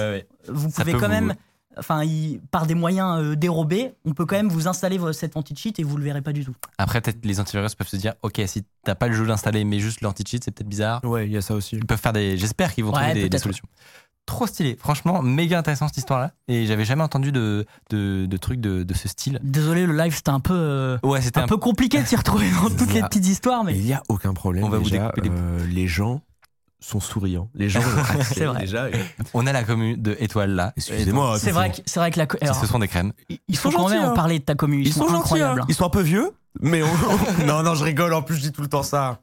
vous 0.48 0.70
pouvez 0.70 0.92
quand 0.94 1.00
vous- 1.00 1.08
même, 1.08 1.36
enfin, 1.78 2.04
il- 2.04 2.40
par 2.52 2.66
des 2.68 2.76
moyens 2.76 3.20
euh, 3.20 3.36
dérobés, 3.36 3.94
on 4.06 4.14
peut 4.14 4.26
quand 4.26 4.36
même 4.36 4.50
vous 4.50 4.68
installer 4.68 5.00
cet 5.14 5.38
anti-cheat 5.38 5.80
et 5.80 5.84
vous 5.84 5.98
le 5.98 6.04
verrez 6.04 6.22
pas 6.22 6.34
du 6.34 6.44
tout. 6.46 6.56
Après, 6.78 7.02
peut-être 7.02 7.26
les 7.26 7.40
antivirus 7.40 7.76
peuvent 7.76 7.88
se 7.88 7.98
dire 7.98 8.14
Ok, 8.22 8.42
si 8.48 8.64
t'as 8.84 8.96
pas 8.96 9.08
le 9.08 9.14
jeu 9.14 9.30
installé 9.30 9.64
mais 9.64 9.80
juste 9.80 10.02
l'anti-cheat, 10.02 10.44
c'est 10.44 10.52
peut-être 10.52 10.68
bizarre. 10.70 11.04
Ouais, 11.04 11.26
il 11.28 11.32
y 11.32 11.38
a 11.38 11.42
ça 11.42 11.54
aussi. 11.56 11.76
Ils 11.76 11.86
peuvent 11.86 12.00
faire 12.00 12.14
des. 12.14 12.38
J'espère 12.38 12.74
qu'ils 12.74 12.84
vont 12.84 12.92
Ouais, 12.94 13.12
trouver 13.12 13.30
des, 13.30 13.38
solutions. 13.38 13.68
Trop 14.28 14.46
stylé. 14.46 14.78
Franchement, 14.80 15.22
méga 15.24 15.58
intéressant 15.58 15.88
cette 15.88 15.98
histoire-là. 15.98 16.32
Et 16.48 16.68
j'avais 16.68 16.86
jamais 16.86 17.02
entendu 17.04 17.32
de, 17.32 17.66
de, 17.90 18.28
de 18.28 18.38
trucs 18.38 18.62
de, 18.62 18.84
de 18.84 18.94
ce 18.94 19.08
style. 19.08 19.40
Désolé, 19.44 19.86
le 19.88 19.98
live 19.98 20.14
c'était 20.16 20.30
un 20.30 20.40
peu, 20.40 20.54
euh, 20.54 20.98
Ouais, 21.04 21.22
c'était 21.22 21.40
un 21.40 21.44
un 21.44 21.48
peu 21.48 21.58
compliqué 21.58 22.00
de 22.02 22.08
s'y 22.08 22.16
retrouver 22.16 22.50
dans 22.52 22.70
toutes 22.78 22.94
les 22.94 23.02
petites 23.02 23.26
histoires, 23.28 23.64
Mais 23.64 23.76
il 23.76 23.84
n'y 23.84 23.94
a 23.94 24.04
aucun 24.10 24.34
problème. 24.34 24.64
On 24.64 24.70
va 24.70 24.78
vous 24.78 24.90
découper 24.90 25.22
les 25.22 25.30
euh, 25.32 25.66
les 25.68 25.88
gens 25.88 26.22
sont 26.82 27.00
souriants. 27.00 27.50
Les 27.54 27.70
gens 27.70 27.80
ont 27.80 27.98
accès, 28.20 28.34
C'est 28.36 28.46
vrai. 28.46 28.62
déjà. 28.62 28.90
et- 28.90 28.94
On 29.34 29.46
a 29.48 29.54
la 29.54 29.64
commune 29.64 30.02
de 30.02 30.18
étoiles 30.20 30.52
là. 30.52 30.74
Excusez-moi. 30.76 31.38
c'est 31.40 31.52
vrai, 31.52 31.72
que- 31.72 31.78
c'est 31.86 32.00
vrai 32.00 32.12
que 32.12 32.20
la. 32.20 32.28
alors, 32.42 32.56
Ce 32.56 32.66
sont 32.66 32.80
des 32.80 32.88
crèmes. 32.88 33.14
il 33.30 33.40
ils 33.48 33.56
faut 33.58 33.70
sont 33.72 33.78
quand 33.78 33.84
même 33.90 33.98
gentils, 34.00 34.08
en 34.08 34.12
hein. 34.12 34.16
parler 34.16 34.40
de 34.40 34.44
ta 34.44 34.56
commune. 34.56 34.82
Ils, 34.82 34.88
Ils 34.88 34.94
sont, 34.94 35.02
gentils, 35.08 35.16
incroyables. 35.16 35.62
hein. 35.62 35.66
Ils 35.70 35.76
sont 35.76 35.86
un 35.86 35.90
peu 35.90 36.02
vieux, 36.02 36.32
mais 36.60 36.82
on- 37.42 37.46
non, 37.46 37.64
non, 37.64 37.76
je 37.76 37.84
rigole. 37.84 38.14
En 38.14 38.22
plus, 38.24 38.36
je 38.38 38.42
dis 38.42 38.52
tout 38.52 38.62
le 38.64 38.68
temps 38.68 38.84
ça. 38.84 39.20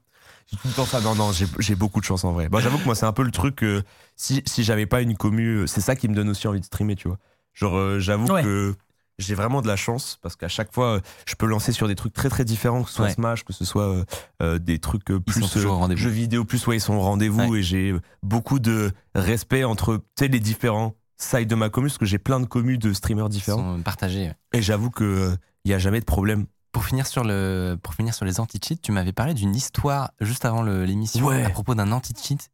Je 0.51 0.57
dis 0.57 0.63
tout 0.63 0.69
le 0.69 0.75
temps 0.75 0.87
ça. 0.87 1.01
Non, 1.01 1.15
non, 1.15 1.33
j'ai 1.33 1.47
j'ai 1.59 1.75
beaucoup 1.75 2.01
de 2.01 2.05
chance 2.07 2.25
en 2.25 2.33
vrai. 2.33 2.49
Bon, 2.49 2.61
j'avoue 2.61 2.79
que 2.79 2.85
moi, 2.85 2.95
c'est 2.95 3.07
un 3.07 3.13
peu 3.13 3.23
le 3.25 3.31
truc. 3.33 3.63
euh, 3.65 3.83
si 4.17 4.43
si 4.47 4.63
j'avais 4.65 4.87
pas 4.87 5.01
une 5.03 5.17
commu, 5.17 5.47
euh, 5.63 5.67
c'est 5.67 5.81
ça 5.81 5.95
qui 5.97 6.09
me 6.09 6.15
donne 6.15 6.29
aussi 6.31 6.47
envie 6.49 6.61
de 6.61 6.65
streamer, 6.65 6.95
tu 6.97 7.09
vois. 7.09 7.19
Genre, 7.55 7.77
euh, 7.77 7.99
j'avoue 7.99 8.29
Ouais. 8.33 8.43
que 8.45 8.75
j'ai 9.19 9.35
vraiment 9.35 9.63
de 9.63 9.67
la 9.67 9.77
chance 9.77 10.19
parce 10.23 10.37
qu'à 10.37 10.49
chaque 10.49 10.73
fois, 10.73 10.95
euh, 10.97 11.01
je 11.27 11.35
peux 11.35 11.47
lancer 11.47 11.73
sur 11.73 11.89
des 11.89 11.95
trucs 11.97 12.13
très 12.13 12.29
très 12.29 12.45
différents, 12.45 12.83
que 12.85 12.89
ce 12.91 12.97
soit 12.97 13.07
Ouais. 13.07 13.13
Smash, 13.13 13.45
que 13.45 13.53
ce 13.53 13.65
soit 13.65 13.89
euh, 13.89 14.05
euh, 14.43 14.59
des 14.59 14.79
trucs 14.79 15.11
euh, 15.11 15.17
Ils 15.27 15.33
plus 15.33 15.65
rendez-vous. 15.67 16.01
jeux 16.01 16.11
vidéo, 16.11 16.45
plus 16.45 16.67
ouais, 16.67 16.77
ils 16.77 16.81
sont 16.81 16.95
au 16.95 17.01
rendez-vous 17.01 17.55
et 17.57 17.63
j'ai 17.63 17.91
euh, 17.91 18.01
beaucoup 18.23 18.59
de 18.59 18.93
respect 19.15 19.65
entre 19.65 20.01
les 20.21 20.41
différents 20.41 20.95
sides 21.17 21.49
de 21.49 21.55
ma 21.57 21.69
commu 21.69 21.89
parce 21.89 21.99
que 21.99 22.07
j'ai 22.07 22.19
plein 22.19 22.39
de 22.41 22.47
commus 22.47 22.79
de 22.79 22.93
streamers 22.93 23.27
Ils 23.27 23.31
différents 23.31 23.77
sont 23.77 23.83
partagés. 23.83 24.31
et 24.53 24.63
j'avoue 24.63 24.91
que 24.91 25.05
euh, 25.05 25.37
il 25.65 25.71
y 25.73 25.75
a 25.75 25.79
jamais 25.79 25.99
de 26.01 26.05
problème. 26.05 26.47
Pour 26.71 26.85
finir 26.85 27.07
sur, 27.07 27.25
le, 27.25 27.77
pour 27.83 27.95
finir 27.95 28.15
sur 28.15 28.25
les 28.25 28.39
anti-cheats, 28.41 28.77
tu 28.83 28.93
m'avais 28.93 29.13
parlé 29.13 29.35
d'une 29.35 29.57
histoire 29.57 30.11
juste 30.21 30.45
avant 30.45 30.63
l'émission 30.63 31.29
à 31.29 31.49
propos 31.51 31.75
d'un 31.75 31.91
anti-cheat 31.93 32.51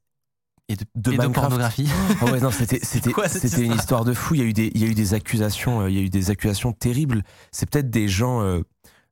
et 0.68 0.76
de, 0.76 0.84
De 0.94 1.12
et 1.12 1.18
de 1.18 1.26
pornographie. 1.28 1.88
Ouais, 2.22 2.40
non, 2.40 2.50
c'était 2.50 2.78
une 2.78 3.72
histoire 3.72 4.04
de 4.04 4.14
fou. 4.14 4.34
Il 4.34 4.40
y 4.40 4.44
a 4.44 4.46
eu 4.46 4.52
des 4.52 4.70
il 4.74 4.80
y 4.80 4.84
a 4.84 4.86
eu 4.88 4.94
des 4.94 5.14
accusations, 5.14 5.82
euh, 5.82 5.90
il 5.90 5.96
y 5.96 5.98
a 5.98 6.02
eu 6.02 6.10
des 6.10 6.30
accusations 6.30 6.72
terribles. 6.72 7.22
C'est 7.52 7.68
peut-être 7.68 7.90
des 7.90 8.08
gens 8.08 8.42
euh, 8.42 8.62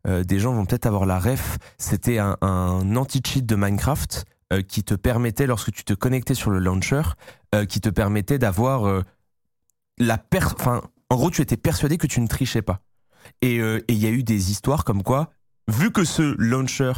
euh, 0.07 0.25
des 0.25 0.39
gens 0.39 0.53
vont 0.55 0.65
peut-être 0.65 0.87
avoir 0.87 1.07
la 1.07 1.19
ref. 1.19 1.59
C'était 1.79 2.19
un, 2.19 2.37
un 2.41 2.97
anti-cheat 2.97 3.45
de 3.45 3.55
Minecraft 3.55 4.25
euh, 4.53 4.63
qui 4.63 4.83
te 4.83 4.95
permettait 4.95 5.47
lorsque 5.47 5.73
tu 5.73 5.85
te 5.85 5.93
connectais 5.93 6.35
sur 6.35 6.51
le 6.51 6.59
launcher, 6.59 7.03
qui 7.69 7.81
te 7.83 7.91
permettait 7.91 8.39
d'avoir 8.39 9.03
la 9.99 10.17
per 10.17 10.47
enfin 10.59 10.81
en 11.11 11.17
gros 11.17 11.31
tu 11.31 11.43
étais 11.43 11.59
persuadé 11.59 11.99
que 11.99 12.07
tu 12.07 12.23
ne 12.23 12.27
trichais 12.27 12.63
pas. 12.63 12.81
Et 13.43 13.57
et 13.57 13.85
il 13.89 13.99
y 13.99 14.07
a 14.07 14.11
eu 14.11 14.23
des 14.25 14.51
histoires 14.51 14.85
comme 14.85 15.03
quoi 15.03 15.35
vu 15.69 15.93
que 15.93 16.05
ce 16.05 16.35
launcher 16.39 16.93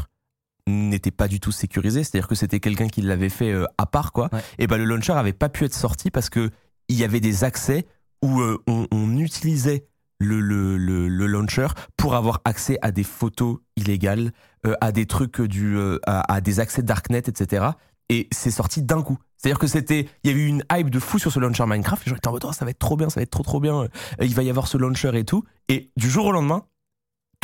n'était 0.66 1.10
pas 1.10 1.28
du 1.28 1.40
tout 1.40 1.52
sécurisé, 1.52 2.04
c'est-à-dire 2.04 2.28
que 2.28 2.34
c'était 2.34 2.60
quelqu'un 2.60 2.88
qui 2.88 3.02
l'avait 3.02 3.28
fait 3.28 3.52
euh, 3.52 3.66
à 3.78 3.86
part 3.86 4.12
quoi. 4.12 4.28
Ouais. 4.32 4.40
Et 4.58 4.66
ben 4.66 4.78
le 4.78 4.84
launcher 4.84 5.12
avait 5.12 5.32
pas 5.32 5.48
pu 5.48 5.64
être 5.64 5.74
sorti 5.74 6.10
parce 6.10 6.30
que 6.30 6.50
il 6.88 6.96
y 6.96 7.04
avait 7.04 7.20
des 7.20 7.44
accès 7.44 7.86
où 8.22 8.40
euh, 8.40 8.58
on, 8.66 8.86
on 8.90 9.16
utilisait 9.18 9.86
le, 10.20 10.40
le, 10.40 10.76
le, 10.76 11.08
le 11.08 11.26
launcher 11.26 11.66
pour 11.96 12.14
avoir 12.14 12.40
accès 12.44 12.78
à 12.82 12.92
des 12.92 13.04
photos 13.04 13.58
illégales, 13.76 14.32
euh, 14.66 14.74
à 14.80 14.92
des 14.92 15.06
trucs 15.06 15.40
du, 15.40 15.76
à, 16.06 16.32
à 16.32 16.40
des 16.40 16.60
accès 16.60 16.82
darknet, 16.82 17.18
etc. 17.26 17.66
Et 18.08 18.28
c'est 18.32 18.50
sorti 18.50 18.82
d'un 18.82 19.02
coup. 19.02 19.18
C'est-à-dire 19.36 19.58
que 19.58 19.66
c'était, 19.66 20.08
il 20.22 20.30
y 20.30 20.34
a 20.34 20.36
eu 20.36 20.46
une 20.46 20.62
hype 20.72 20.88
de 20.88 20.98
fou 20.98 21.18
sur 21.18 21.32
ce 21.32 21.40
launcher 21.40 21.64
Minecraft. 21.66 22.06
Les 22.06 22.10
gens 22.10 22.16
étaient 22.16 22.28
en 22.28 22.32
mode, 22.32 22.44
Oh, 22.46 22.52
ça 22.52 22.64
va 22.64 22.70
être 22.70 22.78
trop 22.78 22.96
bien, 22.96 23.10
ça 23.10 23.20
va 23.20 23.22
être 23.22 23.30
trop 23.30 23.42
trop 23.42 23.60
bien. 23.60 23.88
Il 24.20 24.34
va 24.34 24.42
y 24.42 24.50
avoir 24.50 24.66
ce 24.68 24.78
launcher 24.78 25.10
et 25.14 25.24
tout. 25.24 25.44
Et 25.68 25.90
du 25.96 26.08
jour 26.08 26.26
au 26.26 26.32
lendemain, 26.32 26.64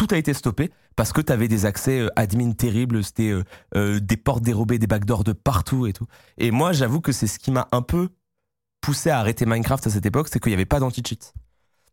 tout 0.06 0.14
a 0.14 0.16
été 0.16 0.32
stoppé 0.32 0.70
parce 0.96 1.12
que 1.12 1.20
tu 1.20 1.30
avais 1.30 1.46
des 1.46 1.66
accès 1.66 2.00
euh, 2.00 2.08
admin 2.16 2.52
terribles, 2.52 3.04
c'était 3.04 3.28
euh, 3.30 3.44
euh, 3.76 4.00
des 4.00 4.16
portes 4.16 4.42
dérobées, 4.42 4.78
des 4.78 4.86
backdoors 4.86 5.24
de 5.24 5.32
partout 5.34 5.86
et 5.86 5.92
tout. 5.92 6.06
Et 6.38 6.50
moi, 6.50 6.72
j'avoue 6.72 7.02
que 7.02 7.12
c'est 7.12 7.26
ce 7.26 7.38
qui 7.38 7.50
m'a 7.50 7.68
un 7.70 7.82
peu 7.82 8.08
poussé 8.80 9.10
à 9.10 9.18
arrêter 9.18 9.44
Minecraft 9.44 9.86
à 9.86 9.90
cette 9.90 10.06
époque, 10.06 10.28
c'est 10.32 10.40
qu'il 10.40 10.48
n'y 10.50 10.54
avait 10.54 10.64
pas 10.64 10.80
d'anti-cheat. 10.80 11.34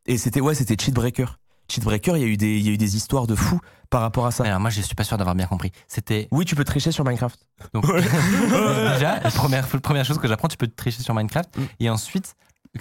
Et 0.06 0.17
c'était 0.17 0.39
ouais, 0.39 0.56
c'était 0.56 0.82
cheat 0.82 0.93
breaker. 0.93 1.26
Cheat 1.70 1.84
breaker, 1.84 2.15
il 2.15 2.22
y 2.22 2.24
a 2.24 2.28
eu 2.28 2.38
des 2.38 2.58
il 2.58 2.65
y 2.65 2.70
a 2.70 2.72
eu 2.72 2.78
des 2.78 2.96
histoires 2.96 3.28
de 3.28 3.36
fous 3.36 3.60
par 3.89 4.00
rapport 4.00 4.26
à 4.26 4.32
ça. 4.32 4.46
Alors 4.46 4.62
moi, 4.62 4.70
je 4.70 4.80
suis 4.80 4.96
pas 4.96 5.04
sûr 5.04 5.17
d'avoir 5.17 5.36
bien 5.36 5.48
compris. 5.48 5.74
C'était 5.89 6.30
Oui, 6.32 6.46
tu 6.46 6.56
peux 6.56 6.63
tricher 6.63 6.93
sur 6.93 7.04
Minecraft. 7.04 7.38
donc 7.74 7.86
déjà 7.93 9.20
la 9.22 9.32
première, 9.32 9.67
première 9.67 10.06
chose 10.06 10.17
que 10.17 10.30
j'apprends, 10.30 10.48
tu 10.48 10.56
peux 10.58 10.67
tricher 10.70 11.04
sur 11.04 11.13
Minecraft 11.13 11.58
Mm. 11.58 11.62
et 11.82 11.89
ensuite 11.89 12.36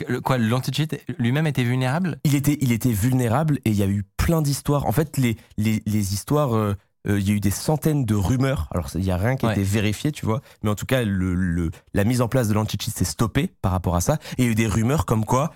le- 0.09 0.21
quoi, 0.21 0.39
l'anti-cheat 0.39 1.03
lui-même 1.19 1.47
était 1.49 1.65
vulnérable? 1.65 2.19
il 2.25 2.35
était, 2.35 2.59
il 2.61 2.71
était 2.71 2.93
vulnérable 2.93 3.59
et 3.65 3.71
il 3.71 3.77
y 3.77 3.83
a 3.83 3.87
eu 3.89 4.05
plein 4.27 4.43
d'histoires. 4.43 4.87
En 4.87 4.93
fait, 4.93 5.17
les, 5.19 5.37
les, 5.57 5.83
les 5.87 6.13
histoires, 6.15 6.55
euh, 6.57 6.75
euh, 7.09 7.21
il 7.21 7.29
y 7.29 7.31
a 7.31 7.35
eu 7.35 7.41
des 7.41 7.53
centaines 7.53 8.05
de 8.05 8.15
rumeurs. 8.17 8.69
Alors, 8.73 8.89
il 8.97 9.03
n'y 9.03 9.13
a 9.13 9.17
rien 9.17 9.37
qui 9.37 9.47
a 9.47 9.51
Ouais. 9.51 9.55
été 9.55 9.63
vérifié, 9.63 10.11
tu 10.11 10.27
vois. 10.27 10.41
Mais 10.65 10.71
en 10.71 10.75
tout 10.75 10.85
cas, 10.87 11.05
le, 11.05 11.35
le- 11.35 11.71
la 11.95 12.03
mise 12.03 12.21
en 12.21 12.27
place 12.27 12.49
de 12.49 12.55
l'anti-cheat 12.55 12.93
s'est 12.93 13.05
stoppée 13.05 13.53
par 13.63 13.71
rapport 13.71 13.95
à 13.95 14.01
ça. 14.01 14.15
Et 14.37 14.43
il 14.43 14.45
y 14.47 14.49
a 14.49 14.51
eu 14.51 14.55
des 14.57 14.67
rumeurs 14.67 15.07
comme 15.07 15.25
quoi 15.25 15.53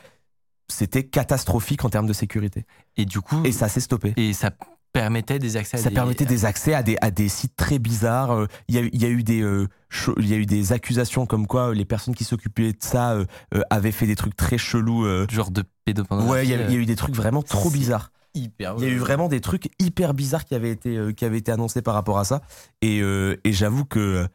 c'était 0.68 1.02
catastrophique 1.02 1.84
en 1.84 1.90
termes 1.90 2.06
de 2.06 2.12
sécurité. 2.12 2.64
Et 2.96 3.04
du 3.04 3.20
coup, 3.20 3.42
Et 3.44 3.50
ça 3.50 3.68
s'est 3.68 3.80
stoppé. 3.80 4.12
et 4.16 4.32
ça 4.32 4.52
permettait 4.92 5.40
des 5.40 5.56
accès. 5.56 5.76
à 5.78 5.80
Ça 5.82 5.88
des- 5.88 5.94
permettait 5.96 6.24
des 6.26 6.44
accès 6.44 6.74
à 6.74 6.84
des, 6.84 6.96
à 7.00 7.10
des 7.10 7.28
sites 7.28 7.56
très 7.56 7.80
bizarres. 7.80 8.30
Euh, 8.30 8.46
Il 8.68 8.76
y, 8.76 8.78
a, 8.78 8.82
y 8.92 9.04
a 9.04 9.08
eu 9.08 9.24
des, 9.24 9.40
euh, 9.42 9.66
il 10.18 10.28
y 10.28 10.32
a 10.34 10.36
eu 10.36 10.46
des 10.46 10.72
accusations 10.72 11.26
comme 11.26 11.48
quoi 11.48 11.74
les 11.74 11.84
personnes 11.84 12.14
qui 12.14 12.22
s'occupaient 12.24 12.72
de 12.72 12.78
ça 12.80 13.16
avaient 13.70 13.90
fait 13.90 14.06
des 14.06 14.14
trucs 14.16 14.36
très 14.36 14.58
chelous. 14.58 15.04
genre 15.28 15.50
de 15.50 15.64
pédopornographie. 15.84 16.32
Ouais, 16.32 16.46
il 16.46 16.50
y, 16.50 16.54
a, 16.54 16.68
il 16.68 16.72
y 16.72 16.76
a 16.76 16.78
eu 16.78 16.86
des 16.86 16.94
trucs 16.96 17.16
vraiment 17.16 17.42
trop 17.42 17.70
bizarres. 17.70 18.12
Hyper. 18.34 18.74
Il 18.78 18.84
y 18.84 18.86
a 18.86 18.90
eu 18.90 18.98
vraiment 18.98 19.28
des 19.28 19.40
trucs 19.40 19.68
hyper 19.78 20.14
bizarres 20.14 20.44
qui 20.44 20.54
avaient 20.54 20.70
été, 20.70 20.96
euh, 20.96 21.12
qui 21.12 21.24
avaient 21.24 21.38
été 21.38 21.50
annoncés 21.52 21.82
par 21.82 21.94
rapport 21.94 22.18
à 22.18 22.24
ça. 22.24 22.40
Et, 22.82 23.00
euh, 23.00 23.36
et 23.44 23.52
j'avoue 23.52 23.84
que 23.84 23.98
euh, 24.00 24.26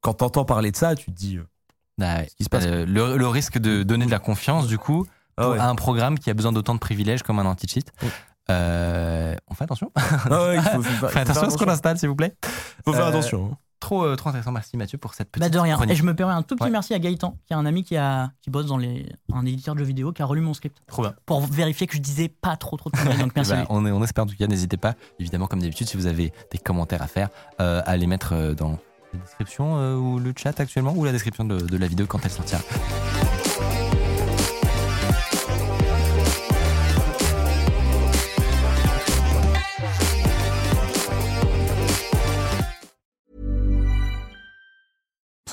quand 0.00 0.14
t'entends 0.14 0.44
parler 0.44 0.70
de 0.70 0.76
ça, 0.76 0.94
tu 0.94 1.06
te 1.06 1.10
dis. 1.16 1.38
euh, 1.38 1.44
Ah 2.00 2.16
ouais. 2.18 2.26
ce 2.30 2.34
qui 2.36 2.44
se 2.44 2.48
passe. 2.48 2.64
Euh, 2.66 2.84
le, 2.86 3.16
le 3.16 3.28
risque 3.28 3.58
de 3.58 3.82
donner 3.82 4.06
de 4.06 4.10
la 4.10 4.18
confiance, 4.18 4.66
du 4.66 4.78
coup, 4.78 5.06
ah 5.36 5.50
ouais. 5.50 5.58
à 5.58 5.68
un 5.68 5.74
programme 5.74 6.18
qui 6.18 6.30
a 6.30 6.34
besoin 6.34 6.52
d'autant 6.52 6.74
de 6.74 6.78
privilèges 6.80 7.22
comme 7.22 7.38
un 7.38 7.46
anti-cheat. 7.46 7.90
Euh, 8.50 9.34
on 9.48 9.54
fait 9.54 9.64
attention. 9.64 9.90
Ah 9.96 10.44
ouais, 10.46 10.56
il 10.56 10.62
faut, 10.62 10.82
faut 10.82 10.82
faire- 10.82 10.82
Faites 10.82 11.00
faut 11.00 11.08
faire 11.10 11.22
attention 11.22 11.42
à 11.46 11.50
ce 11.50 11.56
qu'on 11.56 11.68
installe, 11.70 11.98
s'il 11.98 12.08
vous 12.08 12.16
plaît. 12.16 12.34
Faut 12.84 12.92
faire 12.92 13.06
Euh, 13.06 13.08
attention. 13.08 13.56
Trop, 13.84 14.02
euh, 14.04 14.16
trop 14.16 14.30
intéressant. 14.30 14.50
Merci 14.52 14.76
Mathieu 14.78 14.96
pour 14.98 15.12
cette 15.14 15.30
petite 15.30 15.42
Bah 15.42 15.50
de 15.50 15.58
rien. 15.58 15.74
chronique. 15.76 15.92
Et 15.92 15.96
je 15.96 16.02
me 16.04 16.14
permets 16.14 16.32
un 16.32 16.42
tout 16.42 16.56
petit 16.56 16.64
Ouais. 16.64 16.70
merci 16.70 16.94
à 16.94 16.98
Gaëtan, 16.98 17.36
qui 17.46 17.52
est 17.52 17.56
un 17.56 17.66
ami 17.66 17.84
qui, 17.84 17.96
a, 17.98 18.30
qui 18.40 18.48
bosse 18.50 18.64
dans 18.66 18.78
les, 18.78 19.04
un 19.32 19.44
éditeur 19.44 19.74
de 19.74 19.80
jeux 19.80 19.84
vidéo, 19.84 20.12
qui 20.12 20.22
a 20.22 20.24
relu 20.26 20.40
mon 20.40 20.54
script. 20.54 20.78
Trop 20.86 21.02
bien. 21.02 21.14
Pour 21.26 21.40
vérifier 21.42 21.86
que 21.86 21.94
je 21.94 22.00
disais 22.00 22.28
pas 22.28 22.56
trop 22.56 22.76
trop 22.78 22.88
de 22.90 22.96
conneries. 22.96 23.18
Donc 23.18 23.32
merci 23.36 23.50
Eh 23.52 23.56
à 23.56 23.60
ben, 23.62 23.66
on, 23.68 23.84
est- 23.86 23.90
on 23.92 24.02
espère 24.02 24.24
en 24.24 24.26
tout 24.26 24.36
cas, 24.36 24.46
n'hésitez 24.46 24.76
pas, 24.78 24.94
évidemment, 25.20 25.46
comme 25.46 25.60
d'habitude, 25.60 25.86
si 25.86 25.96
vous 25.98 26.06
avez 26.06 26.32
des 26.50 26.58
commentaires 26.58 27.02
à 27.02 27.06
faire, 27.08 27.28
euh, 27.60 27.82
à 27.84 27.96
les 27.98 28.06
mettre 28.06 28.32
euh, 28.32 28.54
dans 28.54 28.78
la 29.12 29.20
description 29.20 29.76
euh, 29.78 29.96
ou 29.96 30.18
le 30.18 30.32
chat 30.36 30.58
actuellement 30.58 30.94
ou 30.96 31.04
la 31.04 31.12
description 31.12 31.44
de, 31.44 31.58
de 31.58 31.76
la 31.76 31.86
vidéo 31.86 32.06
quand 32.06 32.20
elle 32.24 32.30
sortira. 32.30 32.62